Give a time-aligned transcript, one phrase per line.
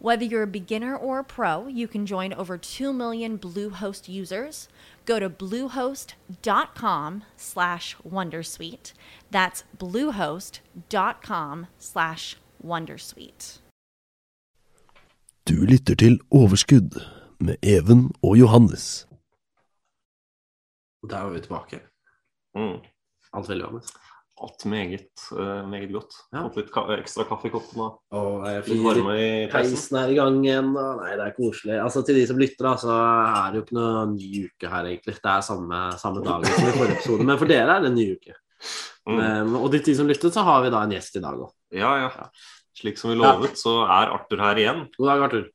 [0.00, 4.68] Whether you're a beginner or a pro, you can join over 2 million Bluehost users.
[5.06, 8.92] Go to bluehost.com slash wondersuite.
[9.32, 13.60] That's bluehost.com slash wondersuite.
[15.48, 17.00] Du lytter til Overskudd
[17.40, 19.08] med Even og Johannes.
[21.10, 21.80] Der var vi tilbake.
[22.54, 22.80] Mm.
[23.32, 23.92] Alt veldig Johannes.
[24.38, 26.14] Alt meget, uh, meget godt.
[26.30, 26.44] Ja.
[26.44, 29.74] Fått litt ka ekstra kaffe i koppen og Og litt varme i peisen.
[29.74, 30.68] Peisen er i gang igjen.
[30.78, 31.78] Og nei, det er koselig.
[31.82, 34.90] Altså, til de som lytter, da, så er det jo ikke noe ny uke her,
[34.92, 35.16] egentlig.
[35.18, 37.26] Det er samme, samme dag som i forrige episode.
[37.32, 38.38] Men for dere er det en ny uke.
[39.08, 39.18] Mm.
[39.18, 41.52] Um, og til de som lytter, så har vi da en gjest i dag òg.
[41.74, 42.30] Ja, ja.
[42.78, 44.84] Slik som vi lovet, så er Arthur her igjen.
[44.94, 45.46] God dag, Arthur.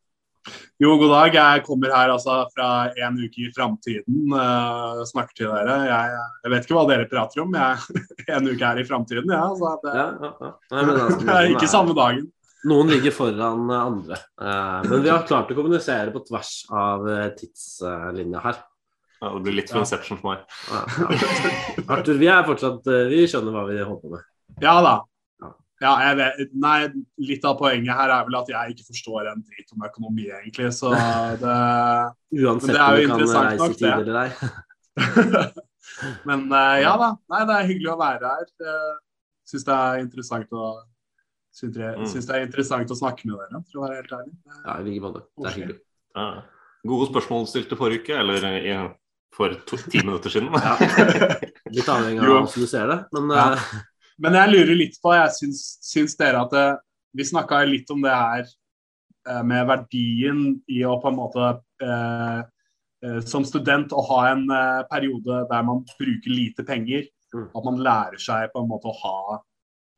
[0.81, 1.37] Jo, god dag.
[1.37, 2.69] Jeg kommer her altså fra
[3.05, 4.25] en uke i framtiden.
[4.33, 5.79] Uh, snakker til dere.
[5.87, 7.55] Jeg, jeg vet ikke hva dere prater om.
[7.55, 10.53] Jeg er en uke her i framtiden, ja, så det, Ja, ja, ja.
[10.73, 12.27] Nei, altså, det er ikke samme dagen.
[12.63, 14.19] Noen ligger foran eh, andre.
[14.39, 18.61] Uh, men vi har klart å kommunisere på tvers av eh, tidslinja her.
[19.19, 19.87] Ja, det blir litt for Ja.
[19.87, 20.45] Inception for meg.
[20.71, 21.87] Ja, ja.
[21.97, 24.29] Arthur, vi er fortsatt eh, Vi skjønner hva vi holder på med.
[24.63, 24.95] Ja da.
[25.83, 25.93] Ja.
[26.07, 26.77] Jeg vet, nei,
[27.27, 30.69] litt av poenget her er vel at jeg ikke forstår en drit om økonomi, egentlig.
[30.75, 30.93] Så
[31.43, 31.57] det
[32.39, 34.29] Uansett det om du kan reise nok, i tid eller ei.
[36.27, 37.11] Men eh, ja da.
[37.31, 38.47] Nei, det er hyggelig å være her.
[38.63, 38.93] Uh,
[39.47, 40.73] Syns det er interessant å
[41.53, 42.05] Syns det, Mm.
[42.09, 44.31] syns det er interessant å snakke med dere, for å være helt ærlig.
[44.65, 45.19] Ja, i like måte.
[45.37, 45.75] Det er hyggelig.
[46.17, 46.23] Ja.
[46.89, 48.79] Gode spørsmål stilte forrige uke, eller ja,
[49.37, 50.49] for to, ti minutter siden.
[50.49, 50.73] Ja.
[51.77, 53.45] Litt avhengig av hvordan du ser det, men Ja.
[54.15, 56.67] Eh, Men jeg lurer litt på, jeg syns, syns dere at det,
[57.13, 58.43] Vi snakka litt om det her
[59.29, 61.49] eh, med verdien i å på en måte
[61.83, 62.41] eh,
[63.05, 67.09] eh, Som student å ha en eh, periode der man bruker lite penger.
[67.33, 67.49] Mm.
[67.49, 69.41] At man lærer seg på en måte å ha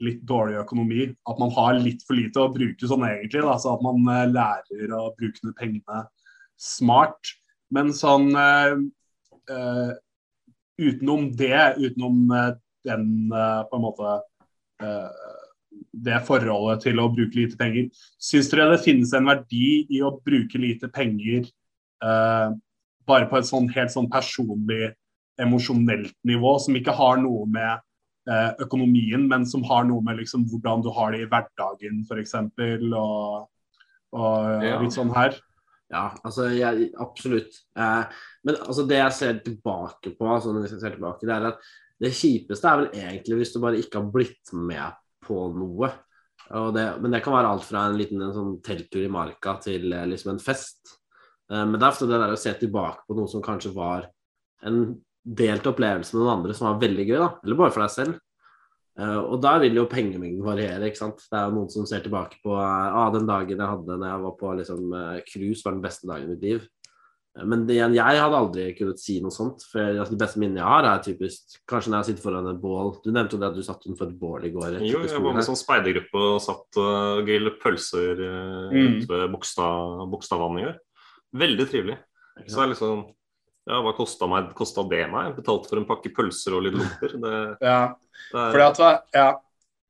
[0.04, 1.08] litt dårlig økonomi.
[1.30, 3.44] At man har litt for lite å bruke sånn egentlig.
[3.46, 6.06] Da, så at man eh, lærer å bruke pengene
[6.60, 7.36] smart.
[7.74, 8.76] Men sånn eh,
[9.52, 9.94] eh,
[10.82, 12.52] utenom det, utenom eh,
[12.86, 14.14] den eh, på en måte
[14.84, 15.32] eh,
[16.06, 17.90] det forholdet til å bruke lite penger.
[18.22, 21.48] Syns dere det finnes en verdi i å bruke lite penger
[22.04, 22.54] eh,
[23.08, 24.94] bare på et sånn helt sånn personlig,
[25.42, 27.74] emosjonelt nivå, som ikke har noe med
[28.32, 32.38] eh, økonomien, men som har noe med liksom hvordan du har det i hverdagen, f.eks.,
[32.40, 33.50] og,
[34.16, 34.80] og Ja.
[34.82, 35.36] litt sånn her?
[35.92, 37.60] Ja, altså jeg, absolutt.
[37.78, 41.50] Eh, men altså det jeg ser tilbake på, altså når jeg ser tilbake, det er
[41.52, 41.68] at
[42.02, 45.92] det kjipeste er vel egentlig hvis du bare ikke har blitt med på noe.
[46.46, 49.90] Det, men det kan være alt fra en liten en sånn telttur i marka til
[49.96, 50.92] eh, liksom en fest.
[51.50, 54.06] Eh, men det er ofte det der å se tilbake på noe som kanskje var
[54.66, 54.84] en
[55.26, 57.32] delt opplevelse med noen andre som var veldig gøy, da.
[57.42, 58.20] Eller bare for deg selv.
[59.00, 61.26] Eh, og da vil jo pengemengden variere, ikke sant.
[61.32, 64.26] Det er jo noen som ser tilbake på ah, den dagen jeg hadde når jeg
[64.28, 66.70] var på liksom, var den beste dagen i mitt liv.
[67.44, 67.92] Men det, jeg
[68.22, 69.60] hadde aldri kunnet si noe sånt.
[69.68, 72.62] For altså, de beste minnet jeg har, er typisk kanskje når jeg sitter foran et
[72.62, 72.94] bål.
[73.04, 74.78] Du nevnte jo det at du satt utenfor et bål i går.
[74.88, 75.48] Jo, jeg var med her.
[75.50, 79.02] sånn speidergruppe og satt og grillet pølser uh, Mm.
[79.02, 80.78] ute ved Bogstad- Bogstadvannet i går.
[81.44, 81.98] Veldig trivelig.
[82.40, 83.06] Ikke Så det er liksom
[83.68, 85.26] Ja, hva kosta meg- kostet det meg?
[85.34, 87.18] Jeg betalte for en pakke pølser og litt lomper.
[87.20, 87.96] Det, Ja.
[88.32, 89.28] det er, Fordi at, ja,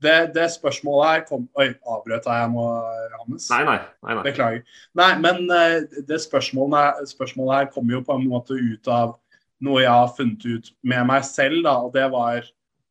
[0.04, 2.66] det, det spørsmålet her kom Oi, avbrøt jeg nå,
[3.14, 3.46] Johannes?
[3.54, 3.78] nei, nei.
[4.04, 4.24] nei, nei.
[4.28, 4.82] Beklager.
[5.00, 5.78] Nei, men eh,
[6.08, 9.16] det spørsmålet, spørsmålet her kommer jo på en måte ut av
[9.64, 12.44] noe jeg har funnet ut med meg selv, da, og det var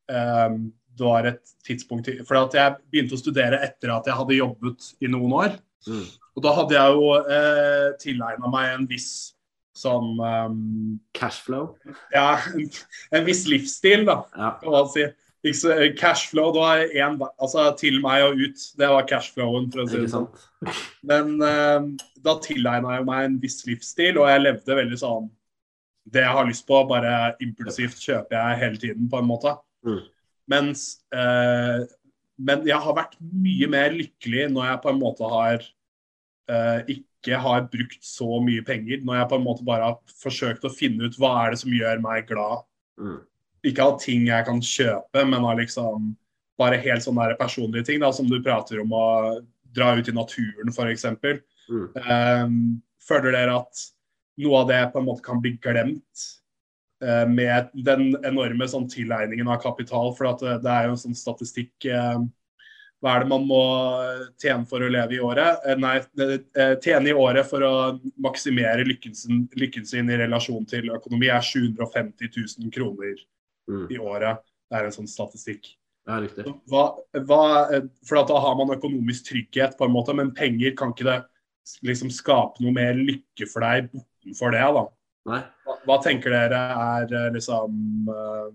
[0.08, 4.92] um, det var et tidspunkt For jeg begynte å studere etter at jeg hadde jobbet
[5.02, 5.56] i noen år.
[5.88, 6.04] Mm.
[6.34, 9.08] Og da hadde jeg jo eh, tilegna meg en viss
[9.74, 10.60] sånn um,
[11.18, 11.72] Cashflow.
[12.14, 12.68] Ja, en,
[13.10, 14.52] en viss livsstil, da Ja.
[14.62, 15.08] kan man si.
[15.52, 18.62] Så, cashflow, det var en, altså til meg og ut.
[18.80, 20.30] Det var cashflowen, for å si det sånn.
[21.04, 21.90] Men uh,
[22.24, 25.26] da tilegna jeg meg en viss livsstil, og jeg levde veldig sånn
[26.08, 29.52] Det jeg har lyst på, bare impulsivt kjøper jeg hele tiden, på en måte.
[29.84, 30.00] Mm.
[30.54, 31.84] Mens uh,
[32.40, 35.60] men jeg har vært mye mer lykkelig når jeg på en måte har
[36.50, 39.04] uh, ikke har brukt så mye penger.
[39.06, 41.74] Når jeg på en måte bare har forsøkt å finne ut hva er det som
[41.74, 42.66] gjør meg glad.
[43.00, 43.20] Mm.
[43.64, 46.12] Ikke av ting jeg kan kjøpe, men av liksom
[46.60, 49.06] bare helt sånne personlige ting, da, som du prater om å
[49.74, 51.06] dra ut i naturen, f.eks.
[51.70, 51.88] Mm.
[51.96, 52.56] Um,
[53.02, 53.84] føler dere at
[54.42, 56.28] noe av det på en måte kan bli glemt
[57.04, 60.12] uh, med den enorme sånn tilegningen av kapital?
[60.16, 62.22] For det, det er jo en sånn statistikk uh,
[63.02, 63.62] Hva er det man må
[64.42, 65.64] tjene for å leve i året?
[65.66, 67.74] Uh, nei, eh, tjene i året for å
[68.22, 72.30] maksimere lykken sin, lykken sin i relasjon til økonomi er 750
[72.62, 73.18] 000 kroner
[73.70, 73.86] Mm.
[73.90, 74.44] i året.
[74.70, 75.70] Det er en sånn statistikk.
[76.04, 76.44] Ja, riktig.
[76.68, 76.82] Hva,
[77.24, 77.44] hva,
[78.04, 81.20] for at da har man økonomisk trygghet, på en måte, men penger kan ikke det
[81.86, 84.64] liksom skape noe mer lykke for deg bortenfor det?
[84.76, 84.84] da?
[85.30, 85.42] Nei.
[85.64, 88.50] Hva, hva tenker dere er eh, liksom eh,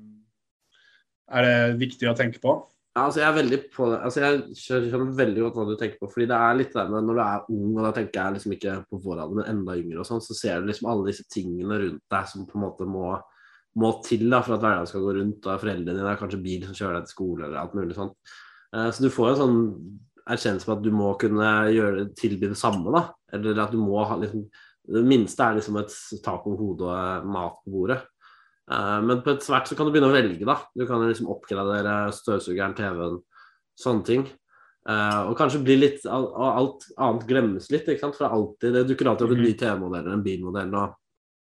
[1.33, 2.53] Er det viktig å tenke på?
[2.97, 3.97] Ja, altså jeg er veldig på det.
[4.05, 6.09] Altså jeg skjønner veldig godt hva du tenker på.
[6.11, 8.55] fordi det er litt der med når du er ung, og da tenker jeg liksom
[8.55, 11.25] ikke på vår alder, men enda yngre, og sånn, så ser du liksom alle disse
[11.31, 13.13] tingene rundt deg som på en måte må,
[13.77, 15.45] må til da, for at hverdagen skal gå rundt.
[15.45, 18.15] og Foreldrene dine har kanskje bil som kjører deg til skole, eller alt mulig sånt.
[18.73, 19.59] Eh, Så du får en sånn
[20.29, 22.91] erkjennelse på at du må kunne gjøre, tilby det samme.
[22.91, 24.49] da, Eller at du må ha liksom
[24.89, 25.93] Det minste er liksom et
[26.23, 27.99] tak over hodet og eh, mat på bordet.
[28.71, 30.57] Eh, Men på et svært så kan du begynne å velge, da.
[30.75, 33.21] Du kan liksom oppgradere støvsugeren, TV-en,
[33.77, 34.27] sånne ting.
[34.89, 38.15] Og kanskje bli litt Alt annet glemmes litt, ikke sant.
[38.15, 40.73] For det, alltid, det dukker alltid opp en ny TV-modell eller en bilmodell.
[40.73, 40.95] Og,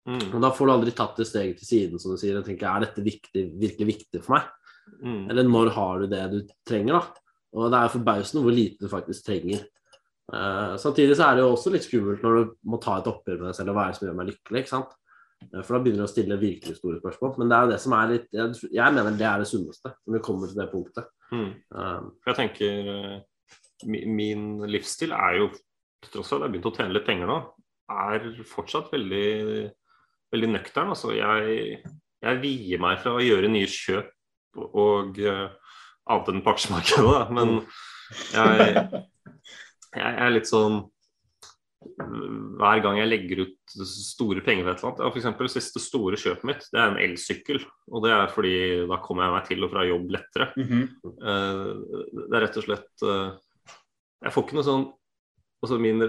[0.02, 0.32] Mm.
[0.34, 2.40] og da får du aldri tatt det steget til siden, som du sier.
[2.40, 4.48] Og tenker, er dette viktig, virkelig viktig for meg?
[5.02, 5.30] Mm.
[5.30, 7.28] Eller når har du det du trenger, da?
[7.52, 9.62] Og det er forbausende hvor lite du faktisk trenger.
[10.32, 13.42] Uh, samtidig så er det jo også litt skummelt når du må ta et oppgjør
[13.42, 14.94] med deg selv og hva er det som gjør meg lykkelig, ikke sant.
[15.50, 17.34] Eh, For da begynner du å stille virkelig store spørsmål.
[17.42, 19.94] Men det er jo det som er litt Jeg, jeg mener det er det sunneste
[20.06, 21.12] når vi kommer til det punktet.
[21.32, 21.52] Mm.
[21.74, 22.90] Um, jeg tenker
[23.88, 25.52] Min livsstil er jo,
[26.04, 27.38] til tross for at jeg har begynt å tjene litt penger nå,
[27.92, 29.30] er fortsatt veldig,
[30.34, 30.94] veldig nøktern.
[30.94, 31.82] Altså, jeg,
[32.22, 34.12] jeg vier meg fra å gjøre nye kjøp
[34.62, 35.48] og uh,
[36.12, 37.22] annet enn på aksjemarkedet, da.
[37.32, 37.62] Men
[38.36, 39.04] jeg,
[39.96, 40.82] jeg er litt sånn
[41.82, 45.26] hver gang jeg legger ut store penger ved et eller annet.
[45.26, 47.62] Ja, det siste store kjøpet mitt det er en elsykkel.
[47.90, 48.56] Og det er fordi
[48.90, 50.52] da kommer jeg meg til og fra jobb lettere.
[51.32, 51.72] Eh,
[52.20, 53.32] det er rett og slett eh,
[54.28, 54.86] Jeg får ikke noe sånn
[55.62, 56.02] altså min,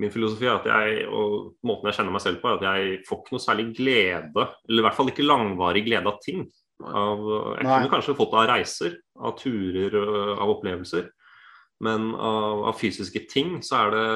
[0.00, 3.00] min filosofi er at jeg, og måten jeg kjenner meg selv på, er at jeg
[3.08, 6.46] får ikke noe særlig glede, eller i hvert fall ikke langvarig glede av ting.
[6.82, 7.20] Av,
[7.58, 7.74] jeg Nei.
[7.74, 11.10] kunne kanskje fått det av reiser, av turer, øh, av opplevelser.
[11.82, 14.08] Men av, av fysiske ting så er det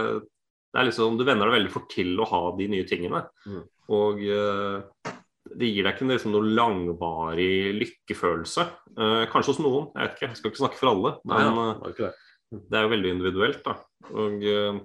[0.77, 3.23] det er liksom, Du venner deg veldig fort til å ha de nye tingene.
[3.49, 3.63] Mm.
[3.97, 5.15] Og eh,
[5.57, 8.67] det gir deg ikke liksom noe langvarig lykkefølelse.
[8.93, 10.29] Eh, kanskje hos noen, jeg vet ikke.
[10.29, 11.15] Jeg skal ikke snakke for alle.
[11.31, 12.21] nei, ja, eh,
[12.57, 13.63] det er jo veldig individuelt.
[13.65, 13.77] da.
[14.13, 14.83] Og eh,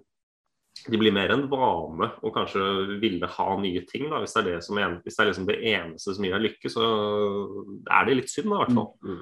[0.88, 2.62] de blir mer en vane å kanskje
[3.02, 4.08] ville ha nye ting.
[4.10, 6.34] da, Hvis det er, det som en, hvis det er liksom det eneste som gir
[6.38, 6.88] deg lykke, så
[7.92, 8.90] er det litt synd, da, i hvert fall.
[9.06, 9.20] Mm.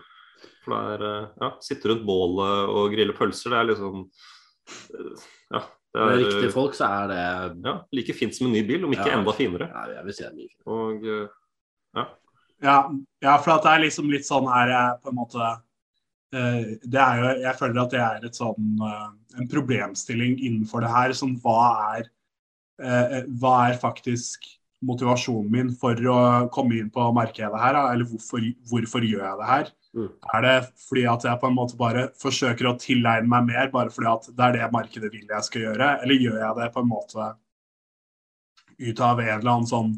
[0.63, 5.27] For det er eh, ja, sitte rundt bålet og grille pølser, det er liksom eh,
[5.57, 5.65] Ja.
[5.89, 7.21] Det Med er riktige folk så er det
[7.65, 9.15] ja, like fint som en ny bil, om ikke Ja.
[9.17, 9.65] enda finere.
[9.73, 10.55] ja, Jeg vil si det er mye.
[10.69, 11.07] Og
[11.97, 12.03] ja.
[12.61, 12.75] Ja,
[13.23, 15.57] ja, for at det er liksom litt sånn her jeg på en måte eh,
[16.31, 19.09] det er jo, Jeg føler at det er et sånn, eh,
[19.39, 21.15] en problemstilling innenfor det her.
[21.17, 22.09] Sånn, hva, er,
[22.81, 24.45] eh, hva er faktisk
[24.85, 26.19] motivasjonen min for å
[26.53, 27.79] komme inn på markedet her?
[27.91, 29.71] Eller hvorfor, hvorfor gjør jeg det her?
[29.97, 30.09] Mm.
[30.35, 30.55] Er det
[30.85, 34.29] fordi at jeg på en måte bare forsøker å tilegne meg mer, bare fordi at
[34.29, 35.89] det er det markedet vil jeg skal gjøre?
[36.03, 37.31] Eller gjør jeg det på en måte
[38.79, 39.95] ut av en eller annen sånn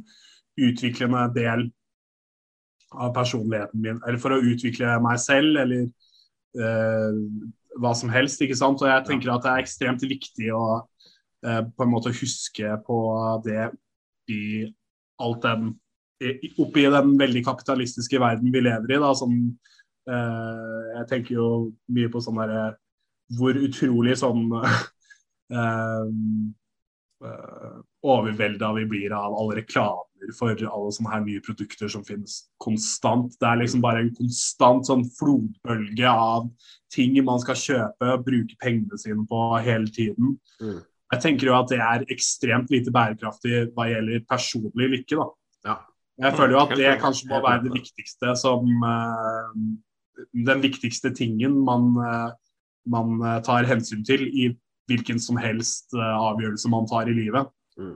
[0.62, 1.68] utviklende del
[2.92, 6.11] av personligheten min, eller for å utvikle meg selv, eller eh,
[7.80, 8.82] hva som helst, ikke sant.
[8.84, 10.64] Og jeg tenker at det er ekstremt viktig å
[11.46, 13.00] eh, på en måte huske på
[13.46, 13.70] det
[14.32, 14.44] i
[15.22, 15.72] alt den
[16.62, 19.32] Oppi den veldig kapitalistiske verden vi lever i, da, som
[20.06, 21.48] eh, Jeg tenker jo
[21.90, 22.66] mye på sånn derre
[23.40, 24.44] Hvor utrolig sånn
[25.58, 26.12] eh,
[27.26, 29.58] eh, overvelda vi blir av alle
[30.22, 33.34] reklamer for alle sånne her nye produkter som finnes konstant.
[33.40, 36.50] Det er liksom bare en konstant sånn flodbølge av
[36.94, 40.38] ting man skal kjøpe og bruke pengene sine på hele tiden.
[40.62, 40.82] Mm.
[41.12, 45.16] Jeg tenker jo at det er ekstremt lite bærekraftig hva gjelder personlig lykke.
[45.16, 45.28] da.
[45.66, 45.78] Ja.
[46.22, 49.56] Jeg føler jo at det kanskje må være det viktigste som eh,
[50.46, 52.30] Den viktigste tingen man, eh,
[52.86, 54.52] man eh, tar hensyn til i
[54.88, 57.48] hvilken som helst avgjørelse man tar i livet.
[57.80, 57.96] Mm.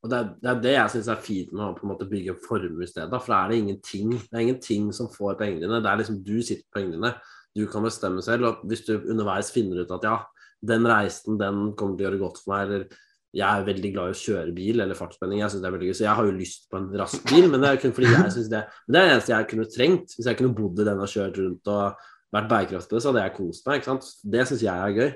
[0.00, 2.08] Og det er, det er det jeg syns er fint med å på en måte
[2.08, 3.12] bygge en formue i stedet.
[3.20, 5.82] For da er det ingenting det er ingenting som får pengene dine.
[5.84, 7.12] Det er liksom Du sitter på pengene dine.
[7.56, 8.48] du kan bestemme selv.
[8.48, 10.16] Og hvis du underveis finner ut at ja,
[10.64, 14.10] den reisen den kommer til å gjøre godt for meg, eller jeg er veldig glad
[14.10, 15.42] i å kjøre bil eller fartsspenning.
[15.42, 17.46] Jeg synes det er veldig gøy, så jeg har jo lyst på en rask bil,
[17.50, 19.66] men det er kun fordi jeg synes det Men det er det eneste jeg kunne
[19.70, 20.14] trengt.
[20.16, 23.36] Hvis jeg kunne bodd i den og kjørt rundt og vært bærekraftig så hadde jeg
[23.36, 23.78] kost meg.
[23.78, 24.08] ikke sant?
[24.34, 25.12] Det syns jeg er gøy.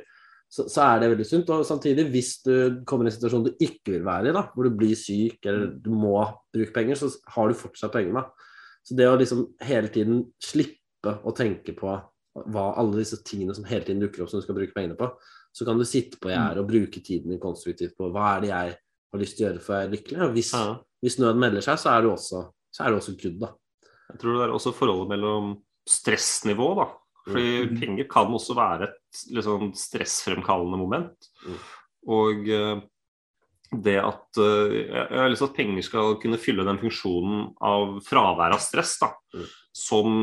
[0.54, 1.50] Så, så, er det veldig sunt.
[1.50, 4.68] Og samtidig, hvis du kommer i en situasjon du ikke vil være i, da, hvor
[4.68, 6.20] du blir syk eller du må
[6.54, 8.23] bruke penger, så har du fortsatt pengene.
[8.84, 11.96] Så det å liksom hele tiden slippe å tenke på
[12.54, 15.08] hva alle disse tingene som hele tiden dukker opp som du skal bruke pengene på,
[15.54, 18.50] så kan du sitte på gjerdet og bruke tiden din konstruktivt på hva er det
[18.50, 20.20] jeg har lyst til å gjøre for å være lykkelig.
[20.26, 20.73] Og hvis, ja.
[21.04, 22.42] hvis nøden melder seg, så er det også,
[22.75, 23.52] så er det også good, da.
[24.11, 25.54] Jeg tror det er også forholdet mellom
[25.88, 26.88] stressnivå, da.
[27.24, 27.76] Fordi mm.
[27.80, 31.30] penger kan også være et liksom, stressfremkallende moment.
[31.46, 31.60] Mm.
[32.14, 32.82] Og uh,
[33.84, 37.98] det at uh, Jeg har lyst til at penger skal kunne fylle den funksjonen av
[38.04, 39.14] fravær av stress, da.
[39.34, 39.46] Mm.
[39.74, 40.18] Som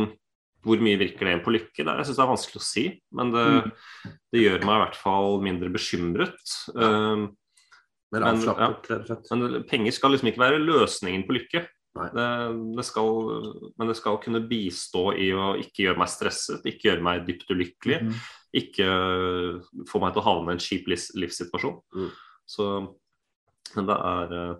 [0.61, 1.81] hvor mye virker det på lykke?
[1.81, 2.83] Det, jeg syns det er vanskelig å si,
[3.17, 3.69] men det, mm.
[4.29, 6.57] det, gjør meg i hvert fall mindre bekymret.
[6.75, 7.31] Uh,
[8.11, 8.69] men, ja,
[9.39, 11.63] men, penger skal liksom ikke være løsningen på lykke.
[11.91, 12.25] Det,
[12.77, 13.17] det skal,
[13.75, 17.51] men det skal kunne bistå i å ikke gjøre meg stresset, ikke gjøre meg dypt
[17.51, 17.99] ulykkelig.
[18.07, 18.13] Mm.
[18.61, 18.87] Ikke
[19.87, 21.79] få meg til å havne i en kjip livssituasjon.
[21.95, 22.11] Mm.
[22.47, 22.67] Så
[23.75, 24.53] det er eh,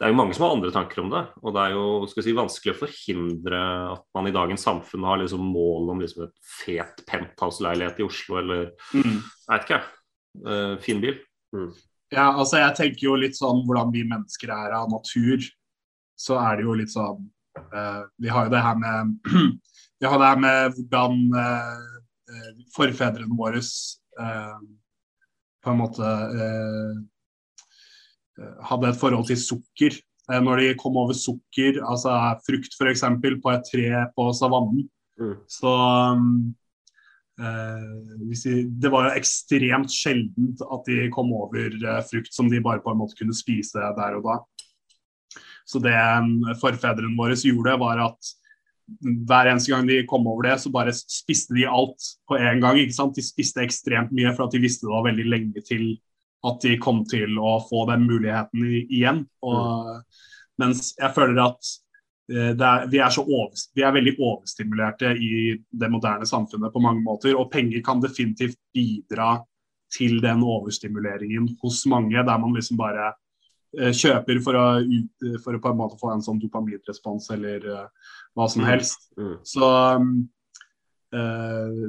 [0.00, 1.20] det er jo mange som har andre tanker om det.
[1.44, 3.58] Og det er jo si, vanskelig å forhindre
[3.90, 8.38] at man i dagens samfunn har liksom mål om liksom et fet penthouse-leilighet i Oslo
[8.40, 9.18] eller mm.
[9.18, 9.80] jeg vet ikke,
[10.46, 11.18] uh, fin bil.
[11.52, 11.68] Mm.
[12.16, 15.44] Ja, altså jeg tenker jo litt sånn hvordan vi mennesker er av natur.
[16.20, 17.24] Så er det jo litt sånn
[17.72, 19.16] uh, Vi har jo det her med
[20.00, 23.62] Vi har det her med hvordan uh, forfedrene våre
[25.60, 26.10] på en måte
[28.68, 29.96] hadde et forhold til sukker.
[30.30, 32.12] Når de kom over sukker, altså
[32.46, 33.02] frukt f.eks.,
[33.42, 34.84] på et tre på savannen,
[35.20, 35.34] mm.
[35.50, 35.72] så
[37.40, 41.74] de, Det var jo ekstremt sjeldent at de kom over
[42.10, 44.38] frukt som de bare på en måte kunne spise der og da.
[45.68, 48.30] Så det um, forfedrene våre gjorde, var at
[49.00, 52.78] hver eneste gang de kom over det, så bare spiste de alt på en gang.
[52.80, 53.14] ikke sant?
[53.14, 55.92] De spiste ekstremt mye for at de visste det var veldig lenge til
[56.46, 59.24] at de kom til å få den muligheten igjen.
[59.46, 60.02] Og.
[60.60, 61.70] Mens jeg føler at
[62.32, 67.04] eh, er, vi, er over, vi, er veldig overstimulerte i det moderne samfunnet på mange
[67.04, 67.36] måter.
[67.36, 69.38] Og penger kan definitivt bidra
[69.90, 73.12] til den overstimuleringen hos mange, der man liksom bare
[73.70, 74.64] kjøper for å,
[75.44, 77.84] for å, på en måte få en sånn dopaminrespons eller uh,
[78.34, 78.68] hva som mm.
[78.70, 79.06] helst.
[79.18, 79.36] Mm.
[79.46, 79.68] Så
[80.00, 80.08] um,
[81.14, 81.84] uh,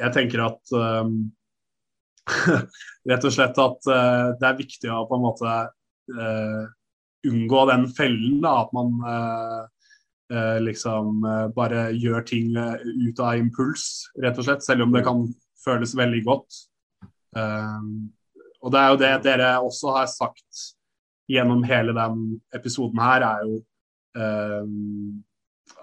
[0.00, 1.18] jeg tenker at um,
[3.10, 5.58] rett og slett at uh, det er viktig å på en måte
[7.28, 8.40] unngå den fellen.
[8.42, 8.96] Da, at man
[10.64, 11.20] liksom
[11.54, 14.64] bare gjør ting ut av impuls, rett og slett.
[14.66, 15.22] Selv om det kan
[15.62, 16.58] føles veldig godt.
[17.36, 20.64] og det er jo det dere også har sagt
[21.30, 22.22] gjennom hele den
[22.56, 23.58] episoden her, er jo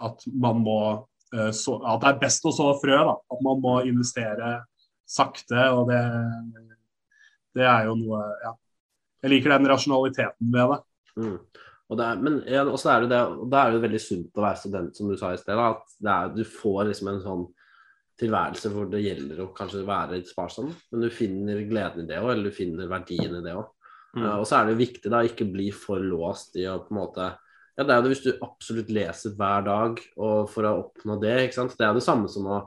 [0.03, 0.79] at man må
[1.55, 2.97] så, At det er best å så frø.
[3.07, 3.13] Da.
[3.31, 4.49] At man må investere
[5.07, 6.01] sakte, og det,
[7.55, 8.53] det er jo noe Ja.
[9.23, 10.77] Jeg liker den rasjonaliteten ved det.
[11.17, 11.37] Mm.
[11.87, 14.59] Og det er, men ja, også er det, det, er jo veldig sunt å være
[14.61, 15.61] student, som du sa i sted.
[15.61, 17.45] At er, du får liksom en sånn
[18.21, 22.19] tilværelse hvor det gjelder å kanskje være litt sparsom, men du finner gleden i det
[22.21, 23.67] òg, eller du finner verdien i det òg.
[24.17, 24.23] Mm.
[24.25, 27.01] Uh, og så er det viktig da ikke bli for låst i å på en
[27.01, 27.27] måte
[27.77, 31.35] Ja, det er det hvis du absolutt leser hver dag og for å oppnå det,
[31.45, 31.75] ikke sant.
[31.77, 32.63] Det er det samme som å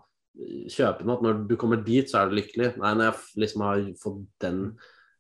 [0.71, 1.19] kjøpe noe.
[1.25, 2.77] Når du kommer dit, så er du lykkelig.
[2.79, 4.61] Nei, når jeg liksom har fått den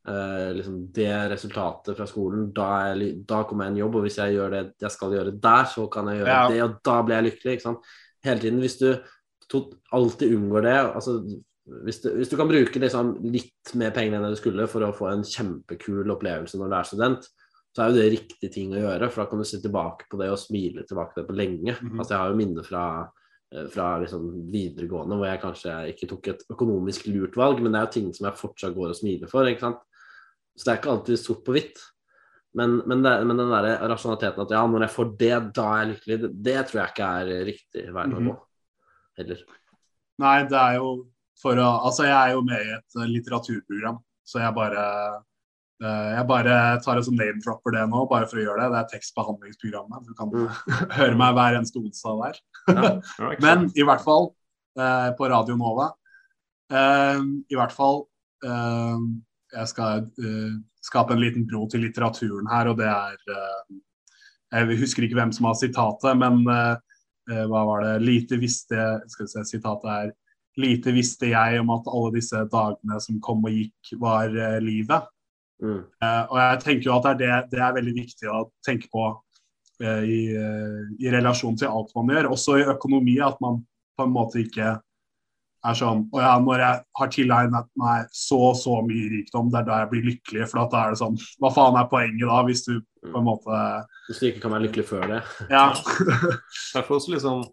[0.06, 3.98] uh, liksom det resultatet fra skolen, da, jeg, da, kommer jeg i en jobb.
[3.98, 6.46] Og hvis jeg gjør det jeg skal gjøre der, så kan jeg gjøre ja.
[6.54, 7.56] det, og da blir jeg lykkelig.
[7.56, 7.92] Ikke sant?
[8.30, 8.62] Hele tiden.
[8.62, 8.92] Hvis du
[9.90, 11.18] alltid unngår det altså
[11.86, 14.94] hvis du, hvis du, kan bruke liksom litt mer penger enn du skulle for å
[14.96, 17.30] få en kjempekul opplevelse når du er student,
[17.70, 19.10] så er jo det riktig ting å gjøre.
[19.10, 21.76] For da kan du se tilbake på det og smile tilbake på det på lenge.
[21.78, 21.98] Mm -hmm.
[21.98, 22.84] Altså Jeg har jo minner fra
[23.54, 27.80] Eh, fra liksom videregående hvor jeg kanskje ikke tok et økonomisk lurt valg, men det
[27.80, 29.48] er jo ting som jeg fortsatt går og smiler for.
[29.48, 29.80] ikke sant?
[30.54, 31.80] Så det er ikke alltid sort på hvitt.
[32.54, 35.82] Men, men, det, men den der rasjonaliteten at ja, når jeg får det, da er
[35.82, 38.36] jeg lykkelig, det, det tror jeg ikke er riktig vei å gå.
[39.20, 39.42] Heller.
[40.20, 40.88] Nei, det er jo
[41.40, 44.84] for å Altså, jeg er jo med i et litteraturprogram, så jeg bare
[45.80, 48.72] Eh, jeg bare tar det som name-dropper det nå, bare for å gjøre det.
[48.74, 50.10] Det er tekstbehandlingsprogrammet.
[50.10, 50.50] Du kan mm.
[50.98, 52.40] høre meg hver eneste onsdag der.
[52.68, 52.92] Ja,
[53.44, 54.30] Men i hvert fall
[54.76, 55.88] eh, på Radio Nova.
[56.70, 58.04] Eh, I hvert fall
[58.46, 59.06] eh,
[59.56, 60.52] Jeg skal eh,
[60.84, 63.80] skape en liten bro til litteraturen her, og det er eh,
[64.52, 67.90] Jeg husker ikke hvem som har sitatet, men hva var det?
[68.02, 70.08] Lite visste Skal vi se, sitatet er
[70.60, 75.08] lite visste jeg om at alle disse dagene som kom og gikk, var uh, livet.
[75.60, 75.82] Mm.
[76.00, 78.88] Uh, og jeg tenker jo at det er, det, det er veldig viktig å tenke
[78.92, 80.20] på uh, i,
[81.00, 82.30] i relasjon til alt man gjør.
[82.36, 83.62] Også i økonomi, at man
[83.98, 84.78] på en måte ikke
[85.66, 89.60] er sånn Og ja, når jeg har tilegnet meg så og så mye rikdom, det
[89.60, 90.48] er da jeg blir lykkelig.
[90.50, 93.28] For at da er det sånn Hva faen er poenget da, hvis du på en
[93.28, 93.62] måte
[94.08, 95.22] Hvis du ikke kan være lykkelig før det.
[95.52, 95.66] Ja.
[96.74, 97.44] Derfor også liksom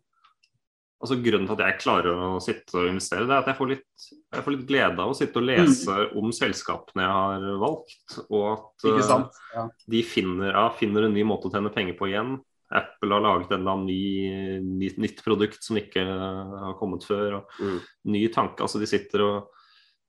[0.99, 3.67] Altså Grunnen til at jeg klarer å sitte og investere, det er at jeg får
[3.69, 8.15] litt, jeg får litt glede av å sitte og lese om selskapene jeg har valgt,
[8.31, 9.25] og at eh?
[9.53, 9.65] Ja.
[9.93, 12.39] de finner, ja, finner en ny måte å tjene penger på igjen.
[12.73, 17.05] Apple har laget en eller annen ny, ny, nytt produkt som ikke eh, har kommet
[17.07, 17.37] før.
[17.43, 17.77] og Mm.
[18.17, 18.59] Ny tanke.
[18.65, 19.47] altså De sitter og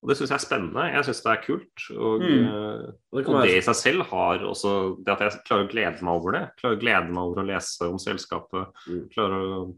[0.01, 0.83] og Det syns jeg er spennende.
[0.95, 1.85] Jeg syns det er kult.
[1.99, 2.45] Og, Mm.
[2.47, 5.71] eh, Og det og det i seg selv har også Det at jeg klarer å
[5.73, 6.43] glede meg over det.
[6.61, 8.71] Klarer å glede meg over å lese om selskapet.
[8.87, 9.09] Mm.
[9.11, 9.75] Klarer å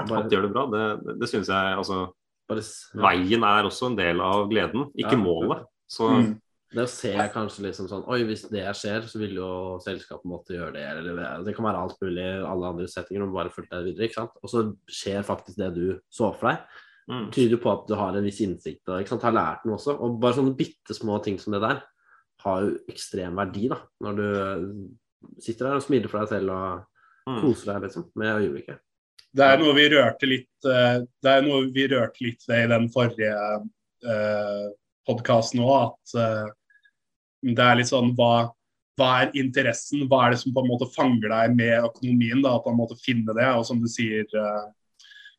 [0.00, 0.66] at de gjør det bra.
[0.70, 2.12] Det, det, synes jeg altså
[2.48, 3.00] bare ja.
[3.02, 5.22] Veien er også en del av gleden, ikke Ja.
[5.22, 5.64] målet.
[5.90, 6.40] Så Mm.
[6.70, 10.52] Det å se kanskje liksom sånn Oi, hvis det skjer, så vil jo selskapet måtte
[10.52, 10.82] gjøre det.
[10.84, 14.04] Eller det, det kan være alt mulig, alle andre settinger, og bare fulgt deg videre.
[14.04, 14.34] ikke sant?
[14.42, 16.58] Og så skjer faktisk det du så for deg.
[17.08, 17.30] mm.
[17.32, 19.96] tyder jo på at du har en viss innsikt og har lært noe også.
[19.98, 21.80] Og bare sånne bitte små ting som det der
[22.44, 24.28] har jo ekstrem verdi da, når du
[25.40, 26.84] sitter der og smiler for deg selv og
[27.28, 27.42] Mm.
[27.42, 28.78] koser deg liksom, med øyeblikket.
[29.36, 32.70] Det er noe vi rørte litt eh, Det er noe vi rørte litt ved i
[32.72, 33.32] den forrige
[34.08, 34.68] eh,
[35.08, 36.46] podkasten òg, at eh,
[37.48, 38.48] det er litt sånn hva,
[38.98, 40.06] hva er interessen?
[40.10, 42.42] Hva er det som på en måte fanger deg med økonomien?
[42.42, 43.46] da, At man måtte finne det.
[43.54, 44.66] Og som du sier, eh,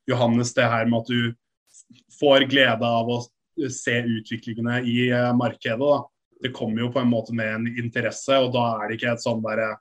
[0.09, 3.19] Johannes, det her med at du får glede av å
[3.67, 5.79] se utviklingene i eh, markedet.
[5.81, 5.99] da.
[6.39, 9.25] Det kommer jo på en måte med en interesse, og da er det ikke et
[9.25, 9.73] sånn derre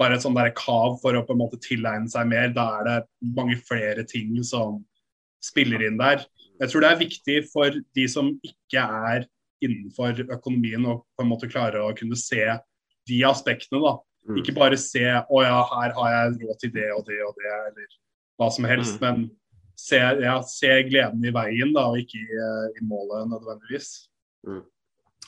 [0.00, 2.50] bare et sånn der kav for å på en måte tilegne seg mer.
[2.54, 2.98] Da er det
[3.36, 4.80] mange flere ting som
[5.44, 6.24] spiller inn der.
[6.60, 9.28] Jeg tror det er viktig for de som ikke er
[9.64, 12.42] innenfor økonomien, å på en måte klare å kunne se
[13.08, 13.80] de aspektene.
[13.82, 13.94] da.
[14.28, 14.40] Mm.
[14.40, 17.54] Ikke bare se å ja, her har jeg råd til det og det og det,
[17.70, 17.96] eller
[18.40, 19.00] hva som helst.
[19.02, 19.28] Men
[19.78, 23.90] se, ja, se gleden i veien, da, og ikke i, eh, i målet nødvendigvis.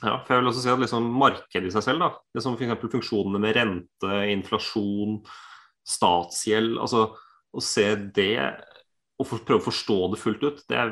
[0.03, 2.57] Ja, for jeg vil også si at liksom Markedet i seg selv, da, det som
[2.59, 2.89] f.eks.
[2.93, 5.23] funksjonene med rente, inflasjon,
[5.87, 7.07] statsgjeld altså
[7.57, 8.35] Å se det
[9.17, 10.91] og for, prøve å forstå det fullt ut det er,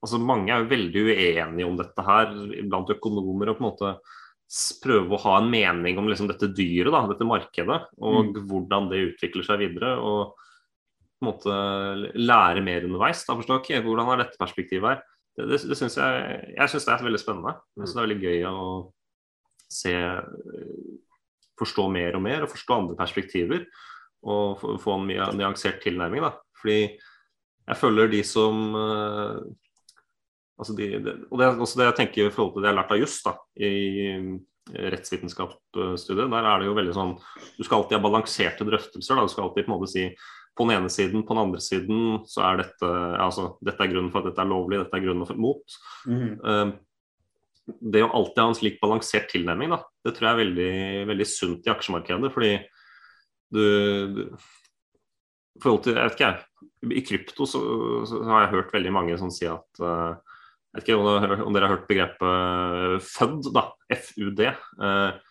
[0.00, 2.32] altså Mange er jo veldig uenige om dette her
[2.64, 3.52] blant økonomer.
[3.52, 3.92] og på en måte
[4.82, 9.04] prøve å ha en mening om liksom dette dyret, da, dette markedet, og hvordan det
[9.12, 9.94] utvikler seg videre.
[9.98, 10.34] og
[11.14, 11.54] på en måte
[12.18, 13.24] lære mer underveis.
[13.24, 15.02] da forstå, ok, Hvordan er dette perspektivet her?
[15.34, 17.56] Det, det, det synes jeg, jeg syns det er veldig spennende.
[17.74, 18.68] Jeg synes det er veldig gøy å
[19.72, 19.96] se
[21.54, 23.60] Forstå mer og mer, og forstå andre perspektiver.
[24.26, 26.24] Og få, få en mye nyansert tilnærming.
[26.24, 26.96] da, fordi
[27.64, 29.36] jeg føler de som eh,
[30.58, 32.74] altså de, de, Og det er også det jeg tenker i forhold til det jeg
[32.74, 33.20] har lært av juss
[33.54, 33.72] i
[34.08, 34.32] eh,
[34.94, 36.32] rettsvitenskapsstudiet.
[36.32, 37.14] Der er det jo veldig sånn
[37.58, 39.14] Du skal alltid ha balanserte drøftelser.
[39.14, 40.08] da, Du skal alltid på en måte si
[40.54, 42.88] på den ene siden, på den andre siden så er dette
[43.20, 45.78] altså, dette er grunnen for at dette er lovlig, dette er grunnen for mot.
[46.46, 46.74] Eh,
[47.80, 50.72] det å alltid ha en slik balansert tilnærming, da, det tror jeg er veldig,
[51.10, 52.30] veldig sunt i aksjemarkedet.
[52.34, 52.52] Fordi
[53.54, 53.64] du,
[54.14, 56.46] du forhold til, jeg vet ikke jeg,
[57.00, 57.60] I krypto så,
[58.08, 60.40] så har jeg hørt veldig mange som sier at eh,
[60.74, 64.42] Jeg vet ikke om dere, om dere har hørt begrepet FUD, da, FUD.
[64.42, 65.22] eh,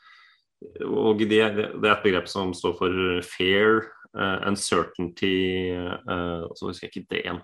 [0.87, 3.81] og det, det er et begrep som står for fair,
[4.17, 5.33] eh, uncertainty
[5.73, 7.41] uh, Så husker jeg ikke det igjen.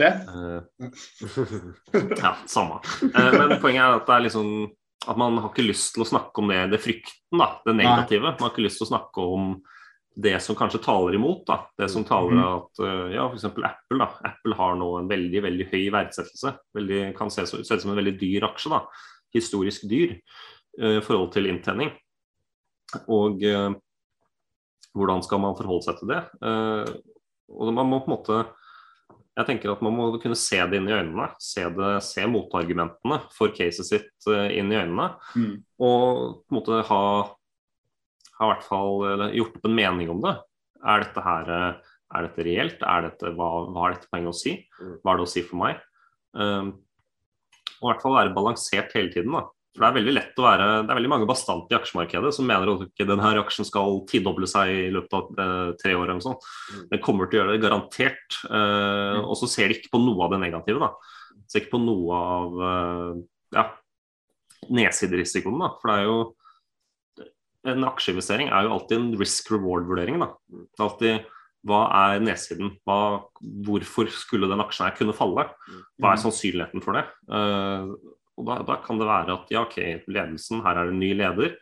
[0.00, 0.10] Det.
[0.10, 0.60] Eh,
[2.22, 2.80] ja, samme.
[3.12, 4.52] Men poenget er at det er liksom
[5.08, 8.34] at man har ikke lyst til å snakke om det, det frykten, da, det negative.
[8.34, 9.54] Man har ikke lyst til å snakke om
[10.20, 11.46] det som kanskje taler imot.
[11.48, 12.42] da, Det som taler Mhm.
[12.58, 12.82] at
[13.14, 13.46] ja, f.eks.
[13.48, 16.52] Apple da, Apple har nå en veldig veldig høy verdsettelse.
[16.76, 18.70] Veldig, kan se ut som en veldig dyr aksje.
[18.70, 18.82] da,
[19.32, 20.20] Historisk dyr i
[20.80, 21.90] i forhold til inntjening.
[23.08, 23.70] Og eh,
[24.96, 26.22] hvordan skal man forholde seg til det?
[26.44, 26.92] Eh,
[27.50, 28.40] og man må på en måte
[29.38, 33.20] jeg tenker at Man må kunne se det inn i øynene, se, det, se motargumentene
[33.32, 35.06] for caset sitt eh, inn i øynene.
[35.38, 35.54] Mm.
[35.80, 36.10] Og
[36.42, 37.04] på en måte ha,
[38.36, 39.06] ha hvert fall
[39.38, 40.34] gjort opp en mening om det.
[40.82, 42.82] Er dette her eh, er dette reelt?
[42.82, 44.56] Er dette, hva, hva er dette poenget å si?
[45.00, 45.80] Hva er det å si for meg?
[46.34, 46.72] Um,
[47.80, 49.36] og i hvert fall være balansert hele tiden.
[49.36, 49.46] da.
[49.70, 52.48] For Det er veldig lett å være, det er veldig mange bastante i aksjemarkedet som
[52.48, 56.08] mener at ikke denne aksjen skal tidoble seg i løpet av eh, tre år.
[56.08, 56.48] eller noe sånt.
[56.90, 58.40] Den kommer til å gjøre det, garantert.
[58.50, 60.82] Eh, og så ser de ikke på noe av det negative.
[60.82, 61.38] da.
[61.46, 63.22] Ser ikke på noe av eh,
[63.60, 63.66] ja,
[64.80, 65.62] nedsiderisikoen.
[65.62, 65.72] da.
[65.78, 66.18] For det er jo
[67.70, 70.18] en aksjeinvestering er jo alltid en risk reward-vurdering.
[70.18, 70.32] da.
[70.50, 71.30] Det er alltid
[71.68, 72.72] hva er nedsiden?
[72.88, 73.26] Hva,
[73.66, 75.44] hvorfor skulle den aksjen her kunne falle?
[76.00, 77.04] Hva er sannsynligheten for det?
[77.28, 77.92] Uh,
[78.38, 81.10] og da, da, kan det være at ja, ok, ledelsen, her er det en ny
[81.18, 81.56] leder.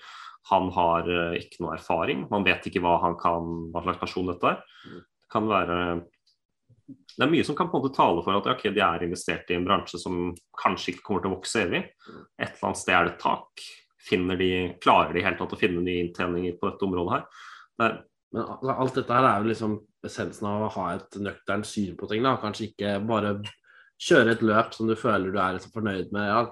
[0.51, 2.27] Han har uh, ikke noe erfaring.
[2.31, 4.63] Man vet ikke hva, han kan, hva slags person dette er.
[4.89, 5.81] Det kan være
[6.89, 9.51] det er mye som kan på en måte tale for at okay, de er investert
[9.53, 11.83] i en bransje som kanskje ikke kommer til å vokse evig.
[12.39, 13.67] Et eller annet sted er det et tak.
[14.09, 17.27] De, klarer de helt tatt å finne nye inntjeninger på dette området her?
[17.77, 17.99] Det er,
[18.33, 19.75] men alt dette her er jo liksom
[20.09, 22.25] essensen av å ha et nøkternt syn på ting.
[22.25, 23.35] da, Kanskje ikke bare
[23.99, 26.43] kjøre et løp som du føler du er liksom fornøyd med, ja,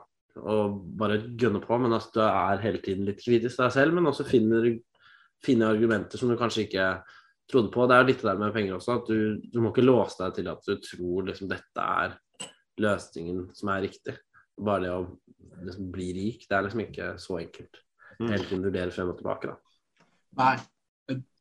[0.43, 3.97] og bare gønne på, men altså, du er hele tiden litt kritisk til deg selv,
[3.97, 4.69] men også finner,
[5.45, 6.91] finner argumenter som du kanskje ikke
[7.51, 7.87] trodde på.
[7.87, 10.37] Det er jo litt der med penger også, at du, du må ikke låse deg
[10.37, 12.19] til at du tror liksom dette er
[12.83, 14.17] løsningen som er riktig.
[14.57, 15.03] Bare det å
[15.65, 17.83] liksom bli rik, det er liksom ikke så enkelt.
[18.19, 18.31] Mm.
[18.31, 20.05] Hele tiden vurdere frem og tilbake, da.
[20.37, 20.57] Nei,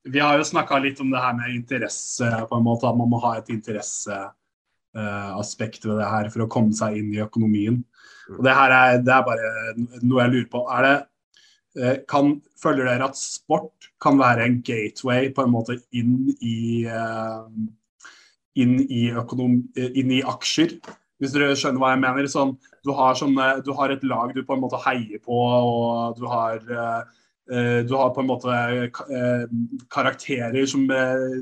[0.07, 3.11] vi har jo snakka litt om det her med interesse, på en måte, at man
[3.11, 3.51] må ha et
[4.95, 7.83] interesseaspekt ved det her for å komme seg inn i økonomien.
[8.35, 9.49] Og Det her er, det er bare
[10.01, 10.63] noe jeg lurer på.
[10.71, 10.95] Er det,
[11.81, 16.85] eh, kan, føler dere at sport kan være en gateway på en måte inn i,
[16.85, 17.43] eh,
[18.55, 20.79] inn i, økonom, inn i aksjer?
[21.19, 22.27] Hvis dere skjønner hva jeg mener.
[22.27, 26.17] Sånn, du, har sånne, du, har et lag du på en måte heier på, og
[26.17, 27.13] du har eh,
[27.51, 29.43] Eh, du har på en måte eh,
[29.93, 31.35] karakterer som eh,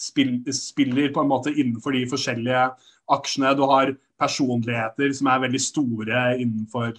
[0.00, 2.62] spiller på en måte innenfor de forskjellige
[3.10, 3.52] aksjene.
[3.56, 6.94] Du har personligheter som er veldig store innenfor,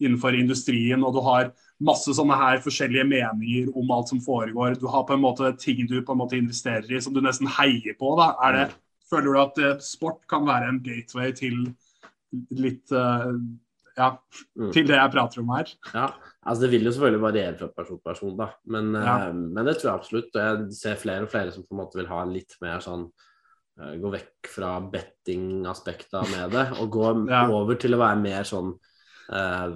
[0.00, 1.04] innenfor industrien.
[1.04, 1.52] Og du har
[1.84, 4.78] masse sånne her forskjellige meninger om alt som foregår.
[4.80, 7.50] Du har på en måte ting du på en måte investerer i som du nesten
[7.58, 8.14] heier på.
[8.18, 8.32] Da.
[8.48, 8.66] Er det,
[9.10, 11.70] føler du at sport kan være en gateway til
[12.52, 12.92] litt
[13.98, 14.08] ja,
[14.58, 14.72] mm.
[14.74, 15.72] til det jeg prater om her.
[15.92, 16.08] Ja,
[16.42, 18.50] altså Det vil jo selvfølgelig variere fra person til person, da.
[18.74, 19.16] Men, ja.
[19.28, 20.30] uh, men, det tror jeg absolutt.
[20.34, 23.08] Og jeg ser flere og flere som på en måte vil ha litt mer sånn
[23.08, 27.44] uh, Gå vekk fra betting-aspektet med det, og gå ja.
[27.54, 29.68] over til å være mer sånn uh,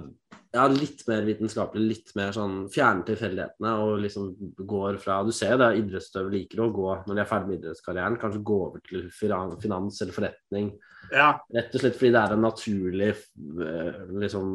[0.53, 4.27] ja, litt mer vitenskapelig, litt mer sånn fjerne tilfeldighetene og liksom
[4.69, 7.57] går fra Du ser jo det idrettsutøvere liker å gå når de er ferdig med
[7.57, 10.69] idrettskarrieren, kanskje gå over til finans eller forretning.
[11.09, 11.31] Ja.
[11.57, 14.51] Rett og slett fordi det er en naturlig eh, liksom,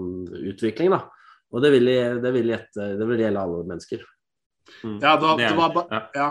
[0.52, 1.02] utvikling, da.
[1.48, 1.90] Og det vil,
[2.22, 4.06] det vil, gjette, det vil gjelde alle mennesker.
[4.84, 4.98] Mm.
[5.02, 5.78] Ja, da, det, var,
[6.14, 6.30] ja.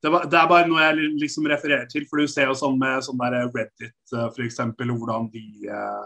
[0.00, 2.80] Det, var, det, er bare noe jeg liksom refererer til, for du ser jo sånn
[2.80, 4.62] med sånn der Reddit eh, f.eks.
[4.78, 6.04] hvordan de Eh,